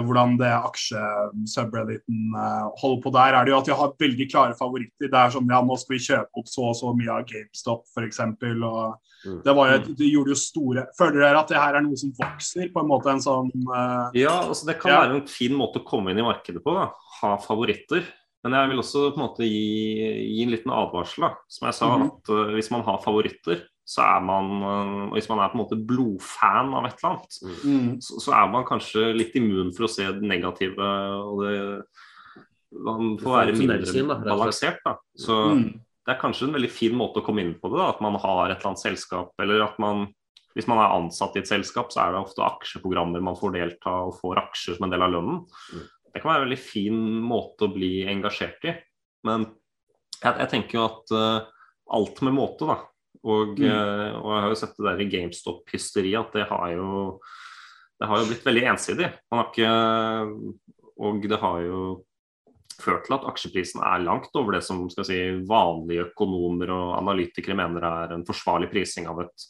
[0.00, 4.56] hvordan det aksjesubredditen eh, holder på der, er det jo at de har veldig klare
[4.58, 5.10] favoritter.
[5.10, 7.84] Det er sånn ja, nå skal vi kjøpe opp så og så mye av GameStop
[7.92, 8.22] f.eks.
[8.22, 9.38] Mm.
[9.44, 12.10] Det, var jo, det gjorde jo store Føler dere at det her er noe som
[12.16, 12.72] vokser?
[12.74, 14.08] på en måte en sånn uh...
[14.18, 15.04] Ja, altså det kan ja.
[15.04, 16.74] være en fin måte å komme inn i markedet på.
[16.74, 16.88] da,
[17.20, 18.08] Ha favoritter.
[18.42, 21.28] Men jeg vil også på en måte gi, gi en liten advarsel.
[21.28, 22.10] da, Som jeg sa, mm -hmm.
[22.10, 25.62] at uh, hvis man har favoritter, så er man og Hvis man er på en
[25.64, 27.88] måte blodfan av et eller annet, mm.
[28.04, 30.90] så, så, er man kanskje litt immun for å se det negative.
[31.26, 31.54] og det
[32.86, 34.80] Man får være mindre balansert.
[34.86, 34.96] da.
[35.18, 35.66] Så mm.
[36.06, 37.80] det er kanskje en veldig fin måte å komme inn på det.
[37.80, 40.08] da, At man har et eller annet selskap, eller at man
[40.52, 43.92] hvis man er ansatt i et selskap, så er det ofte aksjeprogrammer man får delta
[44.08, 45.38] og får aksjer som en del av lønnen.
[45.72, 45.86] Mm.
[46.12, 48.74] Det kan være en veldig fin måte å bli engasjert i.
[49.24, 49.46] Men
[50.18, 51.62] jeg, jeg tenker jo at uh,
[51.96, 52.76] alt med måte, da.
[53.22, 53.66] Og, mm.
[53.66, 56.88] uh, og, jeg har jo sett det der i GameStop-hysteriet at det har jo
[58.02, 59.08] det har jo blitt veldig ensidig.
[59.30, 59.74] Man har ikke,
[61.06, 61.82] og det har jo
[62.82, 67.54] ført til at aksjeprisen er langt over det som skal si, vanlige økonomer og analytikere
[67.54, 69.46] mener er en forsvarlig prising av et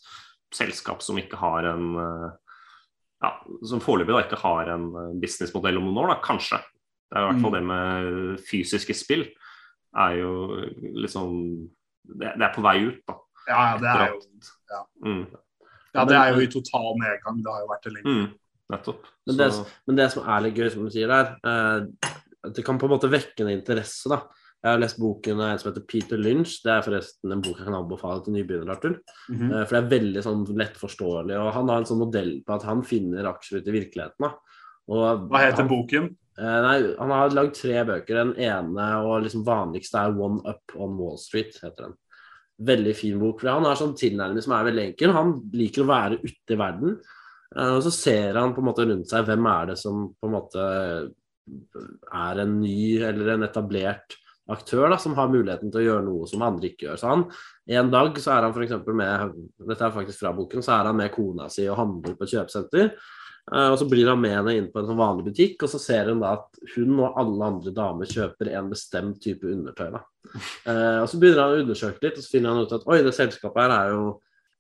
[0.53, 1.95] selskap som ikke har en
[3.23, 3.31] ja,
[3.65, 4.89] som foreløpig ikke har en
[5.23, 6.59] businessmodell om noen år, da, kanskje.
[7.09, 7.59] Det er i hvert fall mm.
[7.59, 9.27] det med fysiske spill
[10.03, 10.33] er jo
[10.97, 11.35] liksom
[12.03, 13.19] det, det er på vei ut, da.
[13.49, 14.21] Ja, det er jo
[14.73, 14.83] ja.
[15.05, 15.25] Mm.
[15.95, 16.05] ja.
[16.09, 17.43] det er jo i total nedgang.
[17.43, 18.15] Det har jo vært det lenge.
[18.15, 18.29] Mm.
[18.73, 19.09] Nettopp.
[19.27, 19.49] Men det,
[19.87, 22.13] men det, som er litt gøy, som du sier der, eh,
[22.53, 24.09] det kan på en måte vekke en interesse.
[24.11, 24.23] da.
[24.63, 26.61] Jeg har lest boken av en som heter Peter Lynch.
[26.63, 28.97] Det er forresten en bok jeg kan anbefale til nybegynnere, Arthur.
[29.29, 29.67] Mm -hmm.
[29.67, 31.37] For det er veldig sånn lettforståelig.
[31.39, 34.21] Og han har en sånn modell på at han finner aksjer ute i virkeligheten.
[34.21, 34.33] da.
[34.89, 36.17] Og Hva heter han, boken?
[36.39, 38.15] Eh, nei, Han har lagd tre bøker.
[38.15, 41.59] Den ene og liksom vanligste er One Up on Wall Street.
[41.63, 41.97] heter den
[42.67, 43.41] veldig fin bok.
[43.41, 45.15] for Han har sånn tilnærming som er veldig enkel.
[45.17, 46.97] Han liker å være ute i verden.
[47.57, 50.31] Eh, og så ser han på en måte rundt seg hvem er det som på
[50.31, 50.67] en måte
[52.23, 54.17] er en ny eller en etablert
[54.53, 57.01] aktør da, som har muligheten til å gjøre noe som andre ikke gjør.
[57.01, 57.27] Så han,
[57.71, 59.35] En dag så er han for med
[59.69, 62.33] dette er faktisk fra boken, så er han med kona si og handler på et
[62.35, 62.89] kjøpesenter.
[63.51, 65.81] Eh, og Så blir han med henne inn på en sånn vanlig butikk, og så
[65.83, 69.89] ser hun da at hun og alle andre damer kjøper en bestemt type undertøy.
[69.97, 70.03] da.
[70.67, 73.01] Uh, og Så begynner han å undersøke litt, og så finner han ut at oi,
[73.03, 74.05] det selskapet her er jo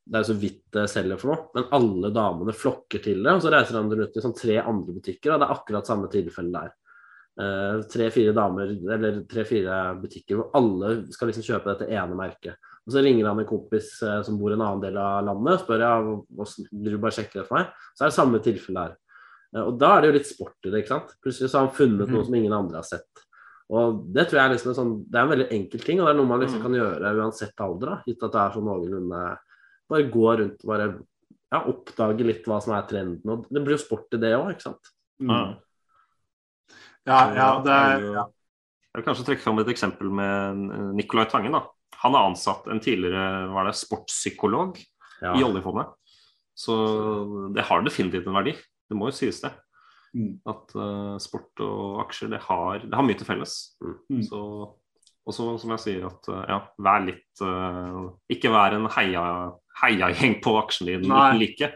[0.02, 3.36] det er jo så vidt det selger for noe, men alle damene flokker til det.
[3.36, 6.08] Og så reiser han rundt i sånn tre andre butikker, og det er akkurat samme
[6.10, 6.72] tilfelle der.
[7.38, 12.71] Uh, tre-fire damer, eller tre-fire butikker hvor alle skal liksom kjøpe dette ene merket.
[12.82, 15.54] Og så ringer han en kompis eh, som bor i en annen del av landet
[15.54, 15.92] og spør ja,
[16.72, 17.70] vil du bare sjekke det for meg.
[17.94, 18.96] Så er det samme tilfelle her.
[19.54, 21.14] Eh, og da er det jo litt sport i det, ikke sant.
[21.22, 23.24] Plutselig så har han funnet noe som ingen andre har sett.
[23.72, 26.08] Og det tror jeg er liksom en sånn, det er en veldig enkel ting, og
[26.08, 26.64] det er noe man liksom Mm.
[26.66, 29.22] kan gjøre uansett alder, da, gitt at det er sånn noenlunde
[29.92, 30.84] Bare gå rundt og bare
[31.52, 33.28] ja, oppdage litt hva som er trenden.
[33.28, 34.92] Og det blir jo sport i det òg, ikke sant.
[35.20, 35.40] Ja.
[35.42, 35.56] Mm.
[37.02, 38.24] Ja, ja, det er ja.
[38.24, 40.62] jeg vil kanskje trekke fram et eksempel med
[40.96, 41.52] Nicolai Tangen.
[41.58, 41.64] da.
[42.02, 44.78] Han har ansatt en tidligere hva er det, sportspsykolog
[45.22, 45.36] Ja.
[45.38, 45.92] i oljefondet.
[46.58, 46.74] Så
[47.54, 48.56] det har definitivt en verdi.
[48.90, 49.52] Det må jo sies det.
[50.12, 50.34] Mm.
[50.50, 53.54] At uh, sport og aksjer det har, det har mye til felles.
[53.80, 54.22] Mm.
[54.26, 54.40] Så,
[55.22, 59.22] og så som jeg sier at uh, ja, vær litt uh, Ikke vær en heia,
[59.80, 61.22] heiagjeng på aksjen din Nei.
[61.30, 61.70] uten like.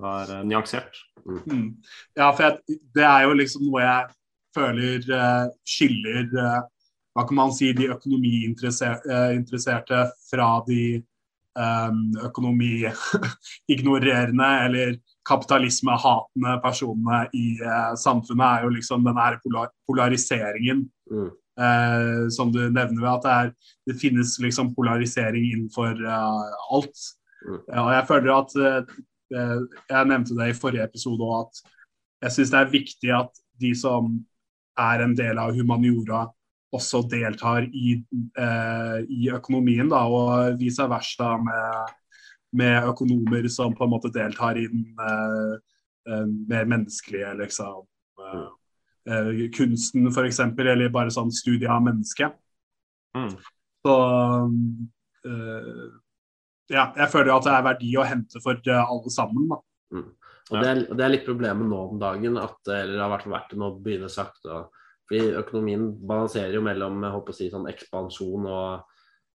[0.00, 0.96] Vær nyansert.
[1.26, 1.74] Mm.
[2.16, 4.16] Ja, for jeg, det er jo liksom noe jeg
[4.56, 5.04] føler
[5.68, 6.28] skiller
[7.16, 11.92] Hva kan man si de økonomiinteresserte fra de eh,
[12.28, 14.88] økonomiignorerende eller
[15.26, 21.30] kapitalismehatende personene i eh, samfunnet, er jo liksom den her polar polariseringen Mm.
[21.60, 23.52] eh, som du nevner at det, er,
[23.86, 26.98] det finnes liksom polarisering innenfor uh, alt.
[27.46, 27.60] Mm.
[27.68, 28.96] Ja, og jeg føler at uh,
[29.36, 31.62] eh, Jeg nevnte det i forrige episode òg, at
[32.26, 34.18] jeg syns det er viktig at de som
[34.76, 36.26] er en del av humaniora,
[36.76, 37.96] også deltar i,
[38.38, 41.94] eh, i økonomien, da, og vice versa med,
[42.60, 45.56] med økonomer som på en måte deltar i den eh,
[46.12, 47.84] eh, mer menneskelige, liksom.
[48.22, 48.46] eh,
[49.10, 52.36] eh, kunsten, f.eks., eller bare sånn studie av mennesket.
[53.16, 53.32] Mm.
[53.86, 53.96] Så
[55.26, 55.86] eh,
[56.72, 59.50] ja, jeg føler at det er verdi å hente for alle sammen.
[59.52, 59.60] da.
[60.46, 63.50] Og det, er, det er litt problemet nå om dagen, at, eller det har vært,
[63.50, 64.50] det nå begynner sakte.
[64.60, 68.92] og- Fordi økonomien balanserer jo mellom si, sånn ekspansjon og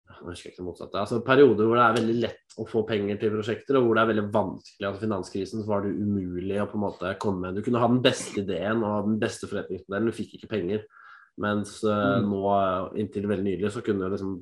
[0.09, 0.97] jeg husker ikke det motsatte.
[0.97, 4.01] Altså Perioder hvor det er veldig lett å få penger til prosjekter, og hvor det
[4.01, 4.87] er veldig vanskelig.
[4.87, 7.89] altså Finanskrisen så var det umulig å på en måte komme med Du kunne ha
[7.91, 10.87] den beste ideen og den beste forretningsmodellen, du fikk ikke penger.
[11.39, 12.31] Mens eh, Mm.
[12.33, 12.41] nå,
[12.99, 14.33] inntil veldig nylig, så kunne du liksom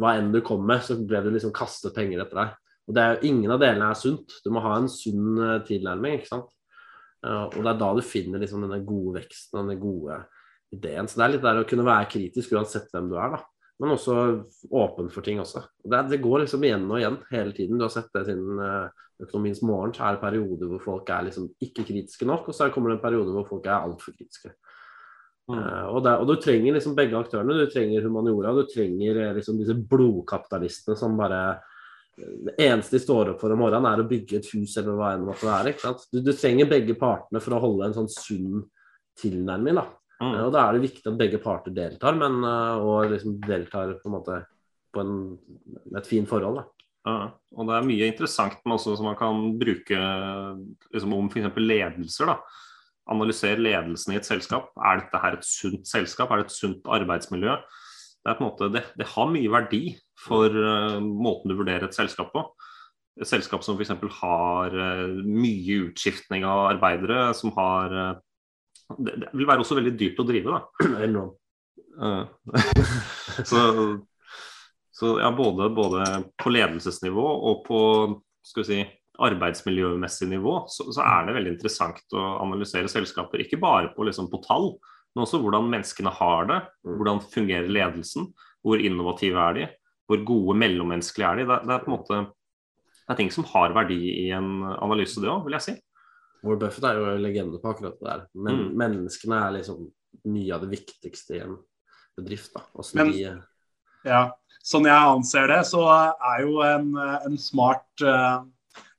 [0.00, 2.54] Hva enn du kom med, så ble du liksom kastet penger etter deg.
[2.88, 4.40] Og det er jo Ingen av delene er sunt.
[4.44, 6.18] Du må ha en sunn eh, tilnærming.
[6.18, 6.50] ikke sant?
[7.26, 10.22] Eh, og det er da du finner liksom denne gode veksten, denne gode
[10.74, 11.08] ideen.
[11.08, 13.42] Så det er litt der å kunne være kritisk uansett hvem du er, da.
[13.78, 14.14] Men også
[14.74, 15.62] åpen for ting også.
[15.86, 17.78] Det, det går liksom igjen og igjen hele tiden.
[17.78, 21.28] Du har sett det siden eh, økonomiens morgen, så er det perioder hvor folk er
[21.28, 24.50] liksom ikke kritiske nok, og så kommer det en periode hvor folk er altfor kritiske.
[25.48, 25.56] Mm.
[25.58, 27.56] Eh, og, der, og du trenger liksom begge aktørene.
[27.56, 31.42] Du trenger humaniora, du trenger liksom disse blodkapitalistene som bare
[32.18, 35.12] Det eneste de står opp for om morgenen, er å bygge et hus eller hva
[35.14, 35.74] enn det måtte være.
[36.10, 38.64] Du, du trenger begge partene for å holde en sånn sunn
[39.18, 39.78] tilnærming.
[39.78, 39.86] da.
[40.18, 40.32] Mm.
[40.46, 44.10] Og da er det viktig at begge parter deltar, men eh, og liksom deltar på
[44.10, 44.40] en måte
[44.94, 45.14] på en,
[45.84, 46.62] med et fint forhold.
[46.62, 46.86] da.
[47.08, 47.18] Ja,
[47.54, 49.98] og det er mye interessant også som man kan bruke
[50.92, 51.60] liksom om f.eks.
[51.62, 52.32] ledelser.
[52.32, 52.38] da.
[53.08, 54.72] Analysere ledelsen i et selskap.
[54.76, 56.32] Er dette her et sunt selskap?
[56.32, 57.54] Er det et sunt arbeidsmiljø?
[58.28, 59.82] Det, måte, det, det har mye verdi
[60.20, 62.44] for uh, måten du vurderer et selskap på.
[63.18, 63.94] Et selskap som f.eks.
[64.20, 68.12] har uh, mye utskiftning av arbeidere, som har uh,
[68.98, 70.60] det, det vil være også veldig dyrt å drive.
[70.60, 70.60] da.
[73.48, 73.58] Så,
[74.94, 76.04] så ja, både, både
[76.42, 77.80] på ledelsesnivå og på
[78.42, 78.78] skal vi si,
[79.18, 83.42] arbeidsmiljømessig nivå, så, så er det veldig interessant å analysere selskaper.
[83.42, 84.72] Ikke bare på, liksom, på tall,
[85.14, 86.58] men også hvordan menneskene har det.
[86.84, 88.28] Hvordan fungerer ledelsen?
[88.62, 89.66] Hvor innovative er de?
[90.08, 91.46] Hvor gode mellommenneskelige er de?
[91.48, 92.20] Det, det er på en måte
[93.08, 95.72] det er ting som har verdi i en analyse, det òg, vil jeg si.
[96.44, 98.26] Warren Buffett er jo legende på akkurat det der.
[98.36, 98.74] Men Mm.
[98.76, 99.86] menneskene er liksom
[100.28, 101.56] mye av det viktigste i en
[102.18, 102.52] bedrift.
[102.52, 102.60] da.
[102.94, 103.42] Men- de,
[104.04, 104.30] Ja,
[104.62, 105.80] Sånn jeg anser det, så
[106.20, 106.94] er jo en,
[107.24, 108.42] en smart, eh,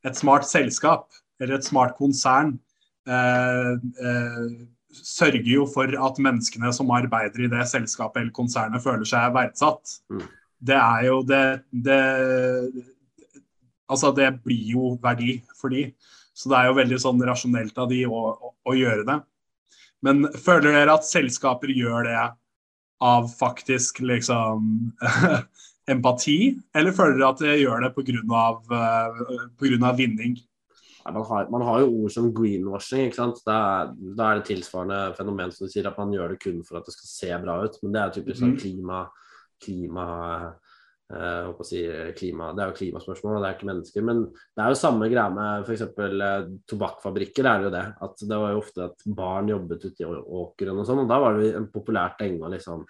[0.04, 2.58] et smart selskap, eller et smart konsern,
[3.06, 9.08] eh, eh, sørger jo for at menneskene som arbeider i det selskapet eller konsernet, føler
[9.08, 10.00] seg verdsatt.
[10.12, 10.24] Mm.
[10.70, 12.00] Det er jo det, det
[13.90, 15.88] Altså, det blir jo verdi for de.
[16.38, 19.16] Så det er jo veldig sånn rasjonelt av de å, å, å gjøre det.
[20.06, 22.20] Men føler dere at selskaper gjør det
[23.04, 24.92] av faktisk liksom
[25.94, 28.46] empati, eller føler dere at de gjør det pga.
[28.70, 30.38] Uh, av vinning?
[31.16, 33.08] Man, har, man har jo ord som greenwashing.
[33.08, 33.42] ikke sant?
[33.46, 36.80] Da da er det tilsvarende fenomen som du sier, at man gjør det kun for
[36.80, 37.78] at det skal se bra ut.
[37.84, 38.60] Men det er typisk sånn Mhm.
[38.64, 39.00] klima,
[39.64, 40.06] klima
[41.12, 41.82] eh, å si,
[42.14, 44.04] klima, Det er jo klimaspørsmål, og det er ikke mennesker.
[44.06, 45.82] Men det er jo samme greia med f.eks.
[45.96, 46.60] tobakksfabrikker.
[46.70, 47.44] tobakkfabrikker.
[47.44, 47.86] Det er jo det.
[48.02, 51.02] At det var jo ofte at barn jobbet ute i åkeren og sånn.
[51.04, 52.86] Og da var det en populær ting å liksom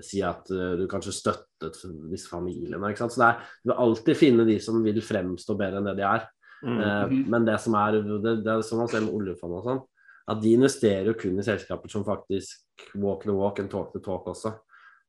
[0.00, 1.78] si at uh, du kanskje støttet
[2.08, 2.78] disse familiene.
[2.88, 3.12] Ikke sant?
[3.12, 6.04] Så det er, du vil alltid finne de som vil fremstå bedre enn det de
[6.06, 6.28] er.
[6.62, 6.78] Mm.
[6.82, 9.82] Eh, men det som er det, det er som man ser med oljefondet og sånn,
[10.28, 14.02] at de investerer jo kun i selskaper som faktisk walk the walk and talk the
[14.04, 14.52] talk også.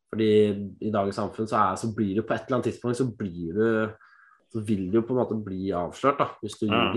[0.09, 0.29] Fordi
[0.81, 3.57] i dagens samfunn så, er, så blir det på et eller annet tidspunkt så blir
[3.57, 3.65] du
[4.49, 6.89] så vil du jo på en måte bli avslørt da, hvis du Ja.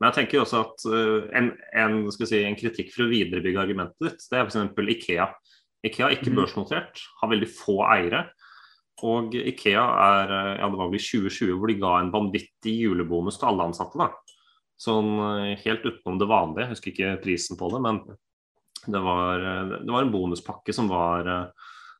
[0.00, 3.62] Men jeg tenker også at uh, en, en, skal si, en kritikk for å viderebygge
[3.62, 4.90] argumentet ditt, det er f.eks.
[4.96, 5.28] Ikea.
[5.86, 6.36] Ikea er ikke Mhm.
[6.40, 8.24] børsnotert, har veldig få eiere.
[9.02, 12.76] Og Ikea er uh, ja det var vel i 2020 hvor de ga en vanvittig
[12.84, 13.98] julebonus til alle ansatte.
[13.98, 14.10] da.
[14.80, 18.02] Sånn uh, helt utenom det vanlige, jeg husker ikke prisen på det, men
[18.84, 21.50] det var, uh, det var en bonuspakke som var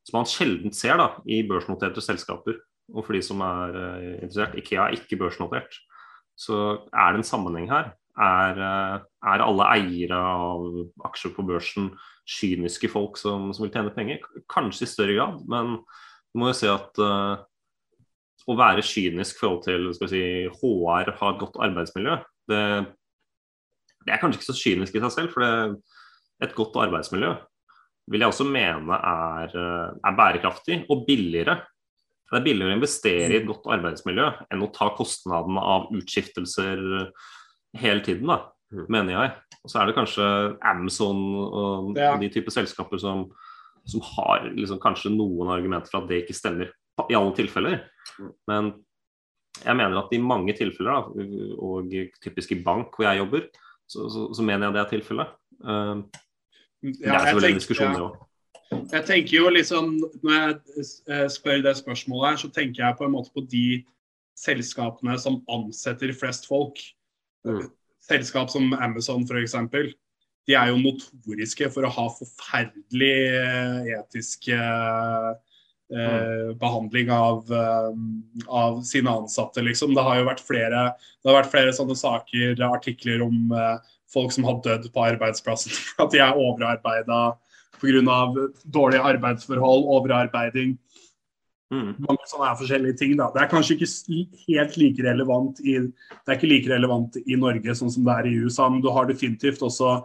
[0.04, 2.58] som man sjelden ser da, i børsnoterte selskaper.
[2.92, 3.76] Og for de som er
[4.18, 5.78] interessert, Ikea er ikke børsnotert.
[6.36, 6.56] Så
[6.92, 7.94] er det en sammenheng her.
[8.14, 10.66] Er, eh, er alle eiere av
[11.08, 11.90] aksjer på børsen
[12.30, 14.22] kyniske folk som, som vil tjene penger?
[14.50, 15.80] Kanskje i større grad, men
[16.34, 17.38] du må jo si at uh,
[18.50, 22.16] å være kynisk i forhold til si, HR, ha et godt arbeidsmiljø,
[22.50, 22.62] det,
[24.04, 25.32] det er kanskje ikke så kynisk i seg selv.
[25.32, 25.78] For det,
[26.44, 27.30] et godt arbeidsmiljø
[28.12, 31.54] vil jeg også mene er, eh, er bærekraftig og billigere
[32.34, 36.80] det er billigere å investere i et godt arbeidsmiljø enn å ta kostnaden av utskiftelser
[37.78, 38.40] hele tiden, da,
[38.74, 38.86] Mm.
[38.88, 39.30] mener jeg.
[39.62, 42.16] Og så er det kanskje Amazon og, Ja.
[42.16, 43.30] de typer selskaper som,
[43.86, 46.72] som har liksom kanskje noen argumenter for at det ikke stemmer
[47.10, 47.80] i alle tilfeller.
[48.18, 48.32] Mm.
[48.50, 48.70] Men
[49.60, 51.24] jeg mener at i mange tilfeller, da,
[51.62, 51.92] og
[52.24, 53.48] typisk i bank hvor jeg jobber,
[53.86, 55.34] så, så, så mener jeg det er tilfellet.
[55.64, 56.04] Uh,
[56.84, 58.22] det er selvfølgelig en tenker- diskusjon, det òg.
[58.92, 59.90] Jeg tenker jo liksom,
[60.22, 60.54] Når jeg
[61.08, 63.84] eh, spør det spørsmålet her, så tenker jeg på en måte på de
[64.38, 66.80] selskapene som ansetter flest folk.
[67.46, 67.68] Mm.
[68.02, 69.54] Selskap som Amazon f.eks.
[70.48, 75.30] De er jo notoriske for å ha forferdelig eh, etisk eh,
[75.94, 77.90] eh, behandling av, eh,
[78.48, 79.94] av sine ansatte, liksom.
[79.96, 80.84] Det har jo vært flere,
[81.22, 85.74] det har vært flere sånne saker, artikler om eh, folk som har dødd på arbeidsplassen
[85.78, 87.24] for at de er overarbeida
[87.80, 88.48] pga.
[88.72, 90.78] dårlige arbeidsforhold, overarbeiding.
[91.72, 91.94] Mm.
[92.04, 93.14] Mange sånne er forskjellige ting.
[93.18, 93.30] Da.
[93.34, 93.88] Det er kanskje ikke
[94.46, 98.28] helt like relevant i, det er ikke like relevant i Norge sånn som det er
[98.30, 99.98] i USA, men du har definitivt også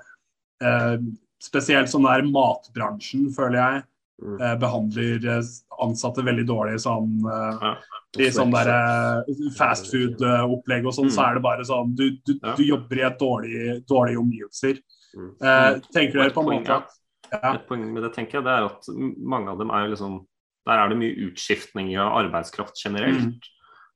[1.39, 3.83] Spesielt sånn der matbransjen, føler jeg,
[4.19, 4.33] Mm.
[4.41, 5.45] eh, behandler eh,
[5.79, 6.73] ansatte veldig dårlig.
[6.83, 7.75] Sånn, eh,
[8.19, 11.15] I sånn der eh, fast food-opplegg og sånn, Mm.
[11.15, 14.81] så er det bare sånn Du, du, du jobber i et dårlig, dårlige omgivelser.
[15.15, 15.29] Mm.
[15.41, 16.89] Eh, tenker dere på en måte at
[17.31, 17.53] ja.
[17.53, 18.83] Et poeng med det tenker jeg, det er at
[19.23, 20.25] mange av dem er jo liksom
[20.67, 23.23] Der er det mye utskiftning av arbeidskraft generelt.
[23.23, 23.39] Mm.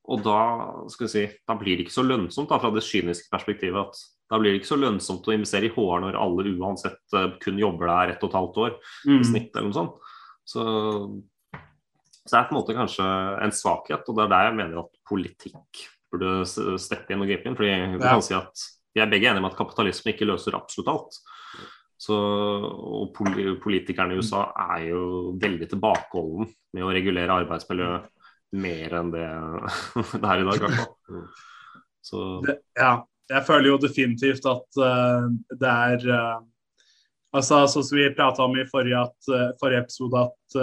[0.08, 3.28] Og da skal vi si, da blir det ikke så lønnsomt da, fra det kyniske
[3.30, 4.00] perspektivet at
[4.34, 7.60] da blir det ikke så lønnsomt å investere i HR når alle uansett eh, kun
[7.62, 9.24] jobber der ett og et halvt år i Mm.
[9.30, 10.12] snitt eller noe sånt.
[10.44, 10.64] Så,
[12.24, 13.06] så det er på en måte kanskje
[13.46, 16.34] en svakhet, og det er der jeg mener at politikk burde
[16.82, 17.56] steppe inn og gripe inn.
[17.58, 18.10] fordi vi Ja.
[18.16, 18.66] kan si at
[18.96, 21.20] vi er begge enige om at kapitalisme ikke løser absolutt alt.
[22.04, 23.14] Så, og
[23.64, 28.10] politikerne i USA er jo veldig tilbakeholden med å regulere arbeidsmiljøet
[28.54, 29.24] mer enn det
[30.22, 30.66] det er i dag.
[32.04, 32.98] Så det, ja,
[33.34, 36.42] jeg føler jo definitivt at uh, det er uh,
[37.34, 40.58] Altså, sånn som vi prata om i forrige, at, uh, forrige episode, at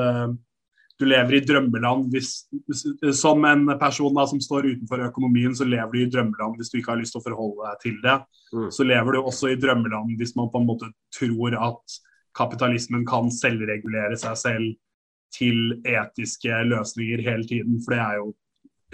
[1.01, 2.85] du lever i drømmeland hvis, hvis
[3.19, 6.79] Som en person da, som står utenfor økonomien, så lever du i drømmeland hvis du
[6.79, 8.17] ikke har lyst til å forholde deg til det.
[8.55, 8.69] Mm.
[8.77, 11.99] Så lever du også i drømmeland hvis man på en måte tror at
[12.39, 14.69] kapitalismen kan selvregulere seg selv
[15.35, 17.81] til etiske løsninger hele tiden.
[17.83, 18.31] For det er jo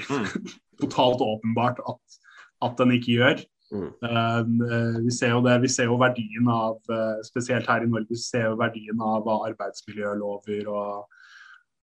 [0.07, 0.49] mm,
[0.85, 2.19] totalt åpenbart at,
[2.65, 3.45] at den ikke gjør.
[3.75, 3.91] Mm.
[3.99, 8.07] Uh, vi ser jo det, vi ser jo verdien av, eh, spesielt her i Norge,
[8.11, 11.09] vi ser jo verdien av arbeidsmiljølover og,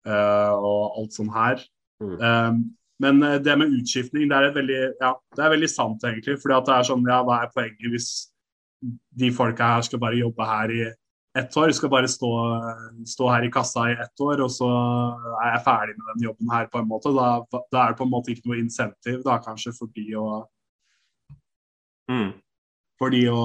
[0.06, 1.66] uh, og alt sånt her.
[2.02, 2.16] Mm.
[2.18, 2.52] Eh,
[3.02, 6.38] men det med utskiftning, det er, veldig, ja, det er veldig sant, egentlig.
[6.42, 8.10] fordi at det er sånn, ja, hva er poenget hvis
[9.18, 10.84] de folka her skal bare jobbe her i
[11.38, 12.30] ett år, skal bare stå,
[13.08, 14.70] stå her i kassa i ett år, og så
[15.40, 17.14] er jeg ferdig med den jobben her, på en måte.
[17.16, 17.28] Da,
[17.72, 20.28] da er det på en måte ikke noe insentiv, da kanskje, for de å
[22.10, 22.32] mm.
[23.02, 23.42] Fordi å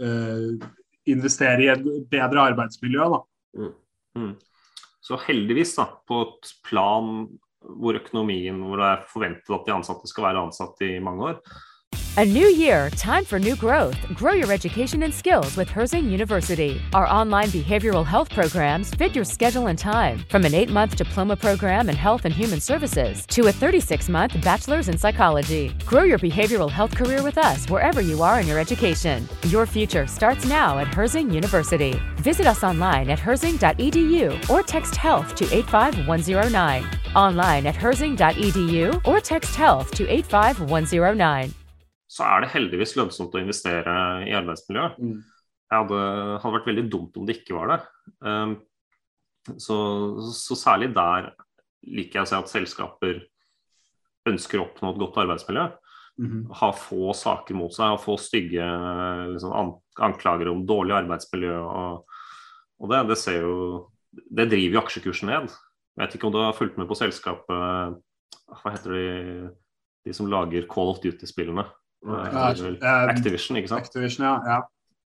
[0.00, 0.68] eh,
[1.12, 3.08] investere i et bedre arbeidsmiljø.
[3.12, 3.68] Da.
[4.18, 4.32] Mm.
[5.04, 7.26] Så heldigvis, da, på et plan
[7.58, 11.40] hvor økonomien hvor det er forventet at de ansatte skal være ansatt i mange år,
[12.18, 13.96] A new year, time for new growth.
[14.12, 16.82] Grow your education and skills with Herzing University.
[16.92, 21.36] Our online behavioral health programs fit your schedule and time, from an eight month diploma
[21.36, 25.72] program in health and human services to a 36 month bachelor's in psychology.
[25.86, 29.28] Grow your behavioral health career with us wherever you are in your education.
[29.46, 32.00] Your future starts now at Herzing University.
[32.16, 36.84] Visit us online at herzing.edu or text health to 85109.
[37.14, 41.54] Online at herzing.edu or text health to 85109.
[42.08, 44.96] så er det heldigvis lønnsomt å investere i arbeidsmiljøet.
[44.96, 45.18] Mm.
[45.68, 46.04] Det hadde,
[46.40, 47.80] hadde vært veldig dumt om det ikke var det.
[48.24, 48.54] Um,
[49.60, 49.76] så,
[50.34, 51.30] så særlig der
[51.88, 53.20] liker jeg å se at selskaper
[54.28, 55.68] ønsker å oppnå et godt arbeidsmiljø.
[56.18, 56.40] Mhm.
[56.58, 58.64] Ha få saker mot seg og få stygge
[59.34, 59.76] liksom, an
[60.08, 61.54] anklager om dårlig arbeidsmiljø.
[61.60, 62.18] Og,
[62.82, 63.54] og det, det, ser jo,
[64.10, 65.52] det driver jo aksjekursen ned.
[65.98, 67.96] Jeg vet ikke om du har fulgt med på selskapet
[68.48, 69.06] Hva heter de,
[70.06, 71.64] de som lager Call of Duty-spillene?
[72.06, 72.36] Eh,
[72.78, 73.86] eh, Activision, ikke sant?
[73.86, 74.36] Activision, ja.
[74.46, 74.60] ja.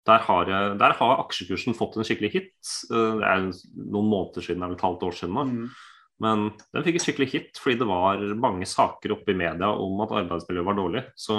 [0.09, 0.49] Der har,
[0.81, 2.73] der har aksjekursen fått en skikkelig hit.
[2.89, 3.47] Eh, Det er
[3.93, 5.47] noen måneder siden, det er et halvt år siden Da.
[5.53, 5.71] Mm.
[6.19, 10.01] Men den fikk en skikkelig hit fordi det var mange saker oppe i media om
[10.03, 11.03] at arbeidsmiljøet var dårlig.
[11.15, 11.37] Så,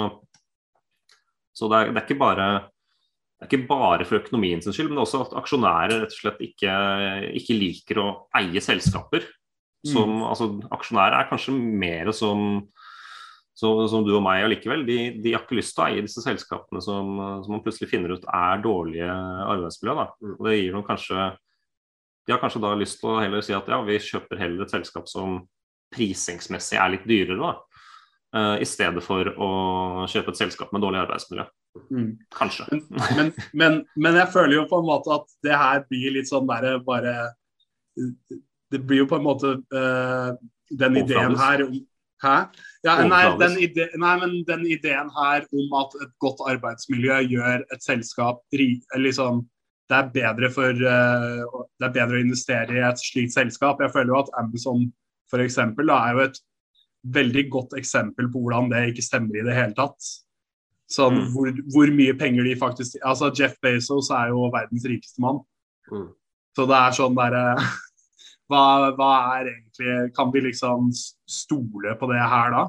[1.52, 2.46] så det, er, det, er ikke bare,
[3.36, 6.16] det er ikke bare for økonomien sin skyld, men det er også at aksjonærer rett
[6.16, 6.78] og slett ikke,
[7.42, 8.06] ikke liker å
[8.40, 9.28] eie selskaper.
[9.84, 12.48] Som, altså, aksjonærer er kanskje mer som
[13.60, 16.22] så, som du og meg allikevel, de, de har ikke lyst til å eie disse
[16.24, 17.10] selskapene som,
[17.44, 19.96] som man plutselig finner ut er dårlige arbeidsmiljø.
[19.98, 20.34] Da.
[20.38, 21.30] Og det gir dem kanskje
[22.24, 24.72] De har kanskje da lyst til å heller si at ja, vi kjøper heller et
[24.72, 25.42] selskap som
[25.92, 27.52] prisingsmessig er litt dyrere, da.
[28.30, 29.50] Uh, I stedet for å
[30.08, 31.48] kjøpe et selskap med dårlig arbeidsmiljø.
[31.90, 32.10] Mm.
[32.32, 32.68] Kanskje.
[33.18, 36.48] men, men, men jeg føler jo på en måte at det her blir litt sånn
[36.48, 37.12] derre bare
[38.70, 40.32] Det blir jo på en måte uh,
[40.70, 41.74] den ideen her om
[42.20, 42.36] Hæ?
[42.84, 47.64] Ja, nei, den ide, nei, men den ideen her om at et godt arbeidsmiljø gjør
[47.72, 49.46] et selskap liksom,
[49.88, 53.80] det, er bedre for, eh, det er bedre å investere i et slikt selskap.
[53.80, 54.90] Jeg føler jo at Amazon
[55.30, 56.40] for eksempel, da, er jo et
[57.16, 60.10] veldig godt eksempel på hvordan det ikke stemmer i det hele tatt.
[60.90, 61.28] Sånn, Mm.
[61.32, 65.38] hvor, hvor mye penger de faktisk Altså, Jeff Bezos er jo verdens rikeste mann.
[65.90, 66.08] Mm.
[66.56, 67.44] Så det er sånn derre
[68.50, 72.66] hva, hva er egentlig Kan vi liksom stole på det her, da?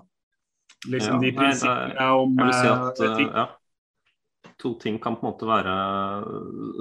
[0.91, 3.33] Liksom Ja, de prinsippene om Jeg vil si eh, at eh, etikk.
[3.35, 3.47] ja,
[4.61, 5.73] to ting kan på en måte være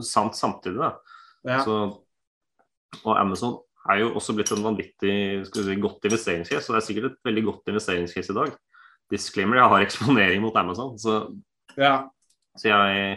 [0.04, 0.80] sant samtidig.
[0.80, 0.92] Da.
[1.48, 1.58] Ja.
[1.64, 1.76] Så,
[3.04, 5.14] og Amazon er jo også blitt en vanvittig
[5.48, 8.52] skal si, godt investeringscase, og det er sikkert et veldig godt investeringscase i dag.
[9.10, 11.22] Disclaimer, jeg har eksponering mot Amazon, så,
[11.80, 11.94] ja.
[12.56, 13.16] så jeg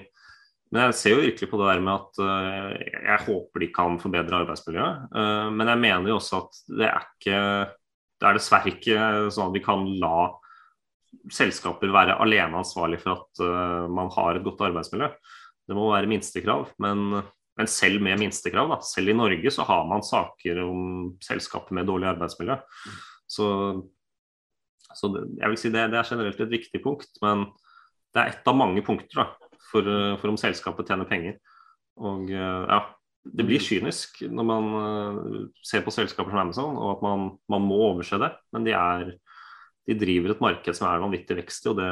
[0.74, 3.99] men jeg ser jo virkelig på det der med at uh, jeg håper de kan
[4.01, 5.03] forbedre arbeidsmiljøet.
[5.13, 7.41] Uh, men jeg mener jo også at det er ikke
[8.24, 9.05] Det er dessverre ikke
[9.36, 10.17] sånn at vi kan la
[11.34, 15.11] selskaper være alene ansvarlig for at uh, man har et godt arbeidsmiljø.
[15.69, 16.71] Det må være minstekrav.
[16.82, 17.21] Men,
[17.59, 21.86] men selv med minstekrav, da, selv i Norge så har man saker om selskaper med
[21.91, 22.57] dårlig arbeidsmiljø.
[23.30, 23.45] Så,
[24.89, 27.13] så jeg vil si det, det er generelt et viktig punkt.
[27.21, 27.45] Men
[28.13, 29.30] det er ett av mange punkter da,
[29.74, 31.39] for, eh, for om selskapet tjener penger.
[32.03, 32.80] Og eh, ja,
[33.24, 37.69] det blir kynisk når man eh, ser på selskaper som Amazon, og at man, man
[37.69, 38.34] må overse det.
[38.55, 39.15] Men de, er,
[39.89, 41.89] de driver et marked som er vanvittig vekst i, og det,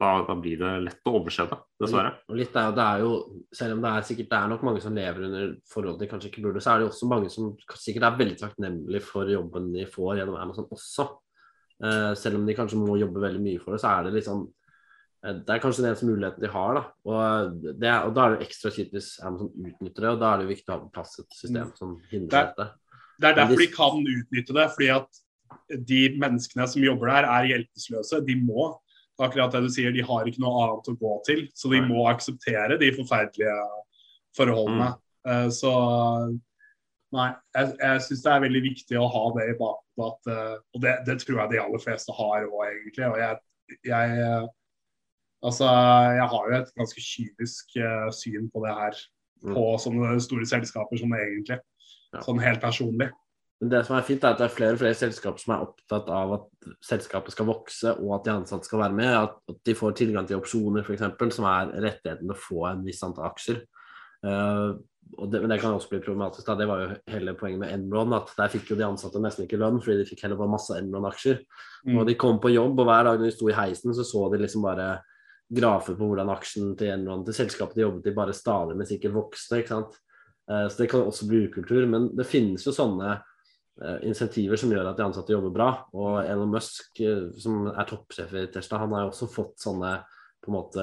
[0.00, 2.14] da, da blir det lett å overse det, dessverre.
[2.28, 3.12] Og litt er jo, det er jo,
[3.54, 6.32] selv om det er sikkert det er nok mange som lever under forhold de kanskje
[6.32, 9.70] ikke burde, så er det jo også mange som sikkert er veldig takknemlige for jobben
[9.76, 11.08] de får gjennom Amazon også.
[11.82, 14.28] Uh, selv om de kanskje må jobbe veldig mye for det, så er det litt
[14.30, 14.42] eh,
[15.24, 16.74] Det er kanskje den eneste muligheten de har.
[16.76, 20.18] da, Og, det, er- og da er det ekstra kjipt hvis Amazon utnytter det, og
[20.20, 22.66] da er det viktig å ha på plass et system som hindrer Det- dette.
[23.20, 24.66] Det er derfor de, de kan utnytte det.
[24.74, 25.20] fordi at
[25.86, 28.20] de menneskene som jobber der, er hjelpeløse.
[28.26, 28.66] De må
[29.22, 31.48] akkurat det du sier, de har ikke noe annet å gå til.
[31.54, 33.54] Så de må akseptere de forferdelige
[34.36, 34.90] forholdene.
[35.26, 35.70] Eh, Så
[37.14, 40.32] nei, jeg, jeg syns det er veldig viktig å ha det i bakhodet.
[40.34, 43.06] eh, Og det, det tror jeg de aller fleste har òg, egentlig.
[43.08, 43.38] Og jeg,
[43.86, 44.48] jeg eh,
[45.44, 45.68] Altså,
[46.16, 49.02] jeg har jo et ganske kynisk uh, syn på det her.
[49.44, 49.52] Mm.
[49.52, 51.58] På sånne store selskaper som egentlig.
[52.14, 52.22] Ja.
[52.24, 53.10] Sånn helt personlig.
[53.60, 55.66] Men det som er fint, er at det er flere og flere selskaper som er
[55.66, 59.12] opptatt av at selskapet skal vokse, og at de ansatte skal være med.
[59.20, 62.82] At, at de får tilgang til opsjoner, f.eks., som er rettigheten til å få en
[62.86, 63.62] viss antall aksjer.
[64.24, 66.46] Uh, det, men det kan også bli problematisk.
[66.48, 66.56] Da.
[66.58, 68.16] Det var jo hele poenget med Enron.
[68.16, 70.76] at Der fikk jo de ansatte nesten ikke lønn, fordi de fikk heller bare masse
[70.80, 71.42] Enron-aksjer.
[71.84, 71.98] Mm.
[71.98, 74.24] Og de kom på jobb, og hver dag når de sto i heisen, så så
[74.32, 74.96] de liksom bare
[75.50, 79.16] grafer på hvordan aksjen til Enron, til selskapet de jobbet i, bare stadig, men sikkert
[79.16, 79.60] vokste.
[79.60, 80.00] ikke sant?
[80.50, 81.86] Eh, Så det kan også bli ukultur.
[81.86, 85.70] Men det finnes jo sånne eh, insentiver som gjør at de ansatte jobber bra.
[85.94, 89.96] Og Elon Musk, eh, som er toppsjef i Tesla, han har jo også fått sånne
[90.44, 90.82] på en måte,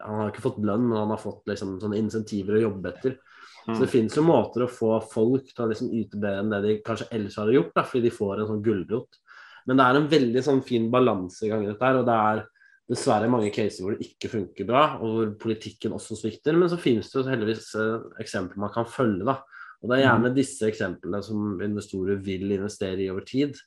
[0.00, 3.18] Han har ikke fått lønn, men han har fått liksom, sånne insentiver å jobbe etter.
[3.64, 6.60] Så det finnes jo måter å få folk til å liksom yte bedre enn det
[6.64, 9.18] de kanskje ellers hadde gjort, da, fordi de får en sånn gulrot.
[9.64, 12.42] Men det er en veldig sånn fin balansegang i dette her, og det er
[12.90, 16.56] dessverre mange caser hvor det ikke funker bra, og hvor politikken også svikter.
[16.58, 19.38] Men så finnes det jo heldigvis eh, eksempler man kan følge, da.
[19.84, 23.58] Og det er gjerne disse eksemplene som investorer vil investere i over tid.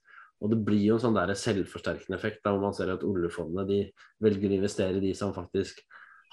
[0.41, 3.65] Og det blir jo en sånn der selvforsterkende effekt da, hvor man ser at oljefondene
[3.69, 3.79] de
[4.25, 5.81] velger å investere i de som faktisk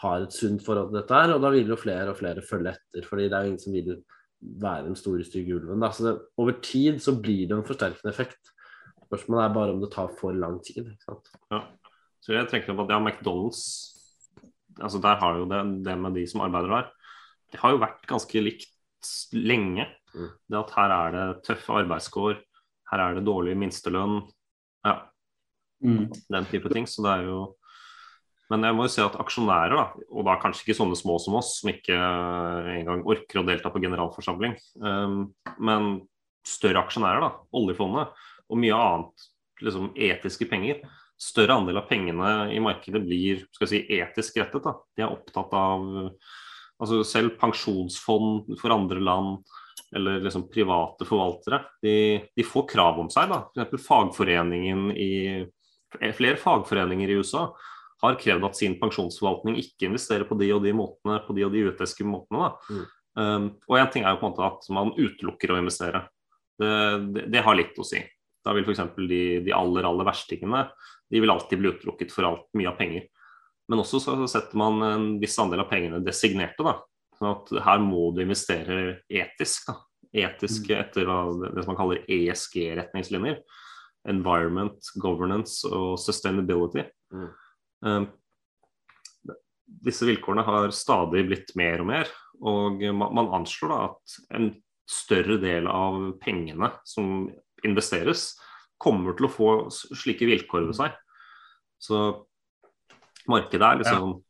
[0.02, 2.74] har et sunt forhold til dette her, og da vil jo flere og flere følge
[2.74, 3.06] etter.
[3.06, 3.92] fordi det er jo ingen som vil
[4.64, 5.80] være den store, stygge ulven.
[5.80, 5.92] Da.
[5.94, 8.52] Så det, over tid så blir det en forsterkende effekt.
[9.06, 10.90] Spørsmålet er bare om det tar for lang tid.
[10.90, 11.32] ikke sant?
[11.52, 11.62] Ja.
[12.24, 13.64] Så jeg tenker på at ja, McDonald's
[14.82, 16.86] altså Der har jo det, det med de som arbeider der,
[17.52, 18.72] det har jo vært ganske likt
[19.36, 19.84] lenge.
[20.10, 20.32] Mm.
[20.50, 22.40] Det at her er det tøffe arbeidskår,
[22.90, 24.24] her er det dårlig minstelønn.
[24.82, 24.96] Ja,
[25.84, 26.08] Mm.
[26.30, 26.86] den type ting.
[26.86, 27.54] Så det er jo
[28.50, 31.38] Men jeg må jo si at aksjonærer, da, og da kanskje ikke sånne små som
[31.38, 34.52] oss, som ikke engang orker å delta på generalforsamling,
[34.84, 36.02] um, men
[36.44, 38.12] større aksjonærer, da, oljefondet,
[38.44, 39.24] og mye annet,
[39.64, 40.84] liksom etiske penger.
[41.24, 44.64] Større andel av pengene i markedet blir si, etisk rettet.
[44.66, 44.74] da.
[44.96, 45.86] De er opptatt av
[46.82, 49.44] altså selv pensjonsfond for andre land
[49.94, 51.94] eller liksom private forvaltere, de,
[52.36, 53.30] de får krav om seg.
[53.30, 53.66] da.
[53.66, 53.86] F.eks.
[53.86, 55.12] fagforeningen i
[55.94, 57.44] Flere fagforeninger i USA
[58.02, 61.52] har krevd at sin pensjonsforvaltning ikke investerer på de og de måtene, på de og
[61.54, 62.48] de uetiske måtene.
[62.48, 62.74] da.
[62.74, 62.88] Mm.
[63.14, 66.02] Um, og en ting er jo på en måte at man utelukker å investere.
[66.58, 66.72] Det,
[67.14, 68.02] det, det har litt å si.
[68.44, 68.82] Da vil f.eks.
[68.96, 70.66] De, de aller aller verstingene
[71.10, 73.06] de vil alltid bli utelukket for alt mye av penger.
[73.70, 76.64] Men også så setter man en viss andel av pengene designerte.
[76.66, 76.78] da.
[77.18, 79.68] Sånn at her må du investere etisk.
[79.70, 79.78] da.
[80.24, 83.40] Etisk etter hva, det som man kaller ESG-retningslinjer.
[84.10, 86.84] Environment, governance og sustainability.
[87.14, 87.30] Mm.
[87.84, 88.10] Um,
[89.84, 92.10] disse vilkårene har stadig blitt mer og mer,
[92.44, 94.50] og man, man anslår da at en
[94.90, 97.30] større del av pengene som
[97.66, 98.34] investeres,
[98.80, 100.94] kommer til å få slike vilkår ved seg.
[101.80, 102.00] Så
[103.30, 104.20] markedet er liksom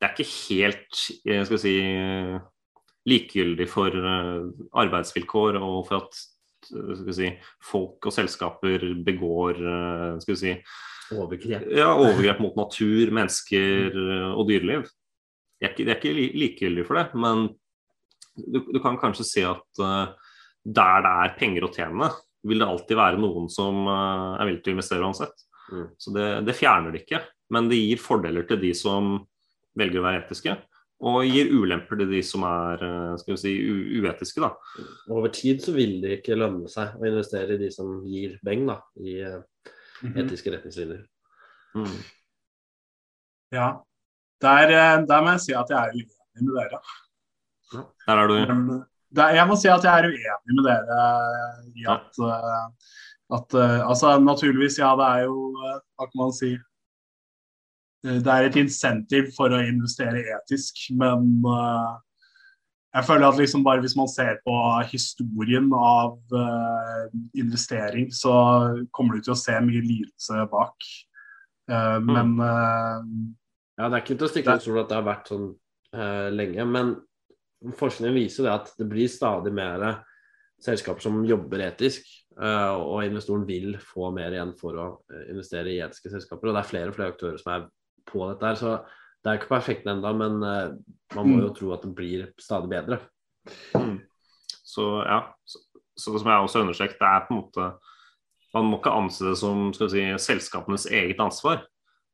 [0.00, 1.74] Det er ikke helt jeg skal si,
[3.06, 4.48] likegyldig for eh,
[4.82, 6.18] arbeidsvilkår og for at
[6.74, 7.28] eh, si,
[7.62, 10.56] folk og selskaper begår eh, skal vi si,
[11.12, 11.68] Overgrep.
[11.76, 14.86] ja, overgrep mot natur, mennesker eh, og dyreliv.
[15.60, 17.46] Det er ikke, det er ikke likegyldig for det, men
[18.34, 22.10] du, du kan kanskje si at eh, der det er penger å tjene,
[22.48, 25.44] vil det alltid være noen som eh, er villig til å investere uansett.
[25.72, 25.86] Mm.
[25.98, 27.22] Så det, det fjerner det ikke,
[27.54, 29.14] men det gir fordeler til de som
[29.78, 30.56] velger å være etiske,
[31.02, 34.42] og gir ulemper til de som er eh, skal vi si, u uetiske.
[34.42, 34.52] da.
[35.10, 38.66] Over tid så vil det ikke lønne seg å investere i de som gir beng
[38.70, 39.40] da, i eh,
[40.02, 40.16] Mhm.
[40.18, 41.04] etiske retningslinjer.
[41.78, 41.98] Mm.
[43.54, 43.66] Ja.
[44.42, 44.72] Der,
[45.06, 46.80] der må jeg si at jeg er uenig med dere.
[48.08, 48.34] Der er du
[49.12, 51.00] Men jeg må si at jeg er uenig med dere
[51.76, 52.92] i at, eh,
[53.38, 56.54] at eh, Altså naturligvis, ja, det er jo eh, Hva kan man si?
[58.02, 61.44] Det er et insentiv for å investere etisk, men
[62.92, 64.54] jeg føler at liksom bare hvis man ser på
[64.90, 67.06] historien av uh,
[67.38, 68.34] investering, så
[68.92, 70.88] kommer du til å se mye lidelse bak.
[71.72, 73.00] Eh, men uh,
[73.78, 75.48] Ja, det er ikke til å stikke under stol at det har vært sånn
[76.36, 76.92] lenge, men
[77.78, 80.02] forskningen viser det at det blir stadig mer
[80.62, 82.06] selskaper som jobber etisk,
[82.38, 86.50] eh, og investoren vil få mer igjen for å eh, investere i etiske selskaper.
[86.50, 87.66] Og det er flere og flere aktører som er
[88.08, 88.74] på dette her, så
[89.22, 90.72] det er ikke perfekt ennå, men eh,
[91.16, 91.44] man må Mm.
[91.46, 92.98] jo tro at det blir stadig bedre.
[93.74, 94.00] Mm.
[94.46, 95.58] Så ja, så,
[95.98, 97.72] så som jeg også understreket, det er på en måte
[98.52, 101.62] Man må ikke anse det som si, selskapenes eget ansvar,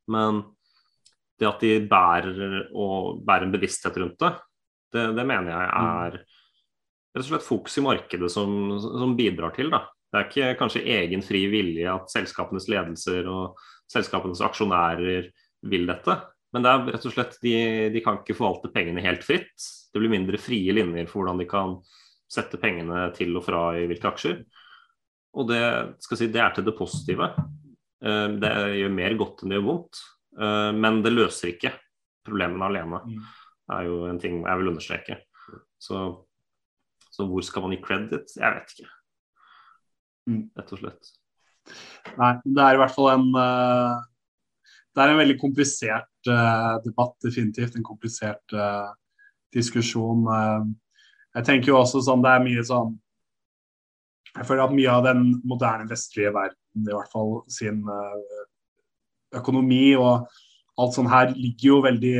[0.07, 0.45] men
[1.39, 4.31] det at de bærer, og bærer en bevissthet rundt det,
[4.95, 9.71] det, det mener jeg er rett og slett fokus i markedet som, som bidrar til.
[9.73, 9.83] Da.
[10.09, 13.59] Det er ikke kanskje egen fri vilje at selskapenes ledelser og
[13.91, 15.31] selskapenes aksjonærer
[15.69, 16.19] vil dette.
[16.55, 17.55] Men det er rett og slett de,
[17.93, 19.57] de kan ikke forvalte pengene helt fritt.
[19.93, 21.77] Det blir mindre frie linjer for hvordan de kan
[22.29, 24.39] sette pengene til og fra i hvilke aksjer.
[25.39, 25.61] Og det,
[26.05, 27.29] skal si, det er til det positive.
[28.05, 30.01] Eh, Det gjør mer godt enn det gjør vondt.
[30.41, 31.75] Eh, Men det løser ikke
[32.29, 33.03] problemene alene.
[33.73, 35.19] Er jo en ting jeg vil understreke.
[35.81, 36.03] Så,
[37.13, 38.37] så hvor skal man gi credit?
[38.37, 38.93] Jeg vet ikke.
[40.29, 40.45] Mm.
[40.59, 41.11] Rett og slett.
[42.19, 43.99] Nei, det er i hvert fall en eh,
[44.95, 47.77] Det er en veldig komplisert eh, debatt, definitivt.
[47.77, 48.89] En komplisert eh,
[49.55, 50.27] diskusjon.
[51.35, 52.99] jeg tenker jo også sånn Det er mye sånn
[54.37, 57.81] jeg føler at mye av den moderne vestlige verden, i hvert fall sin
[59.35, 60.29] økonomi og
[60.79, 62.13] alt sånn her, ligger jo veldig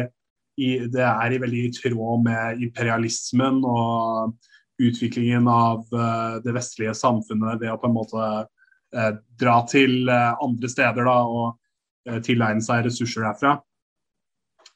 [0.59, 4.35] i, det er i veldig i tråd med imperialismen og
[4.79, 10.35] utviklingen av uh, det vestlige samfunnet ved å på en måte uh, dra til uh,
[10.45, 13.59] andre steder da, og tilegne seg ressurser derfra.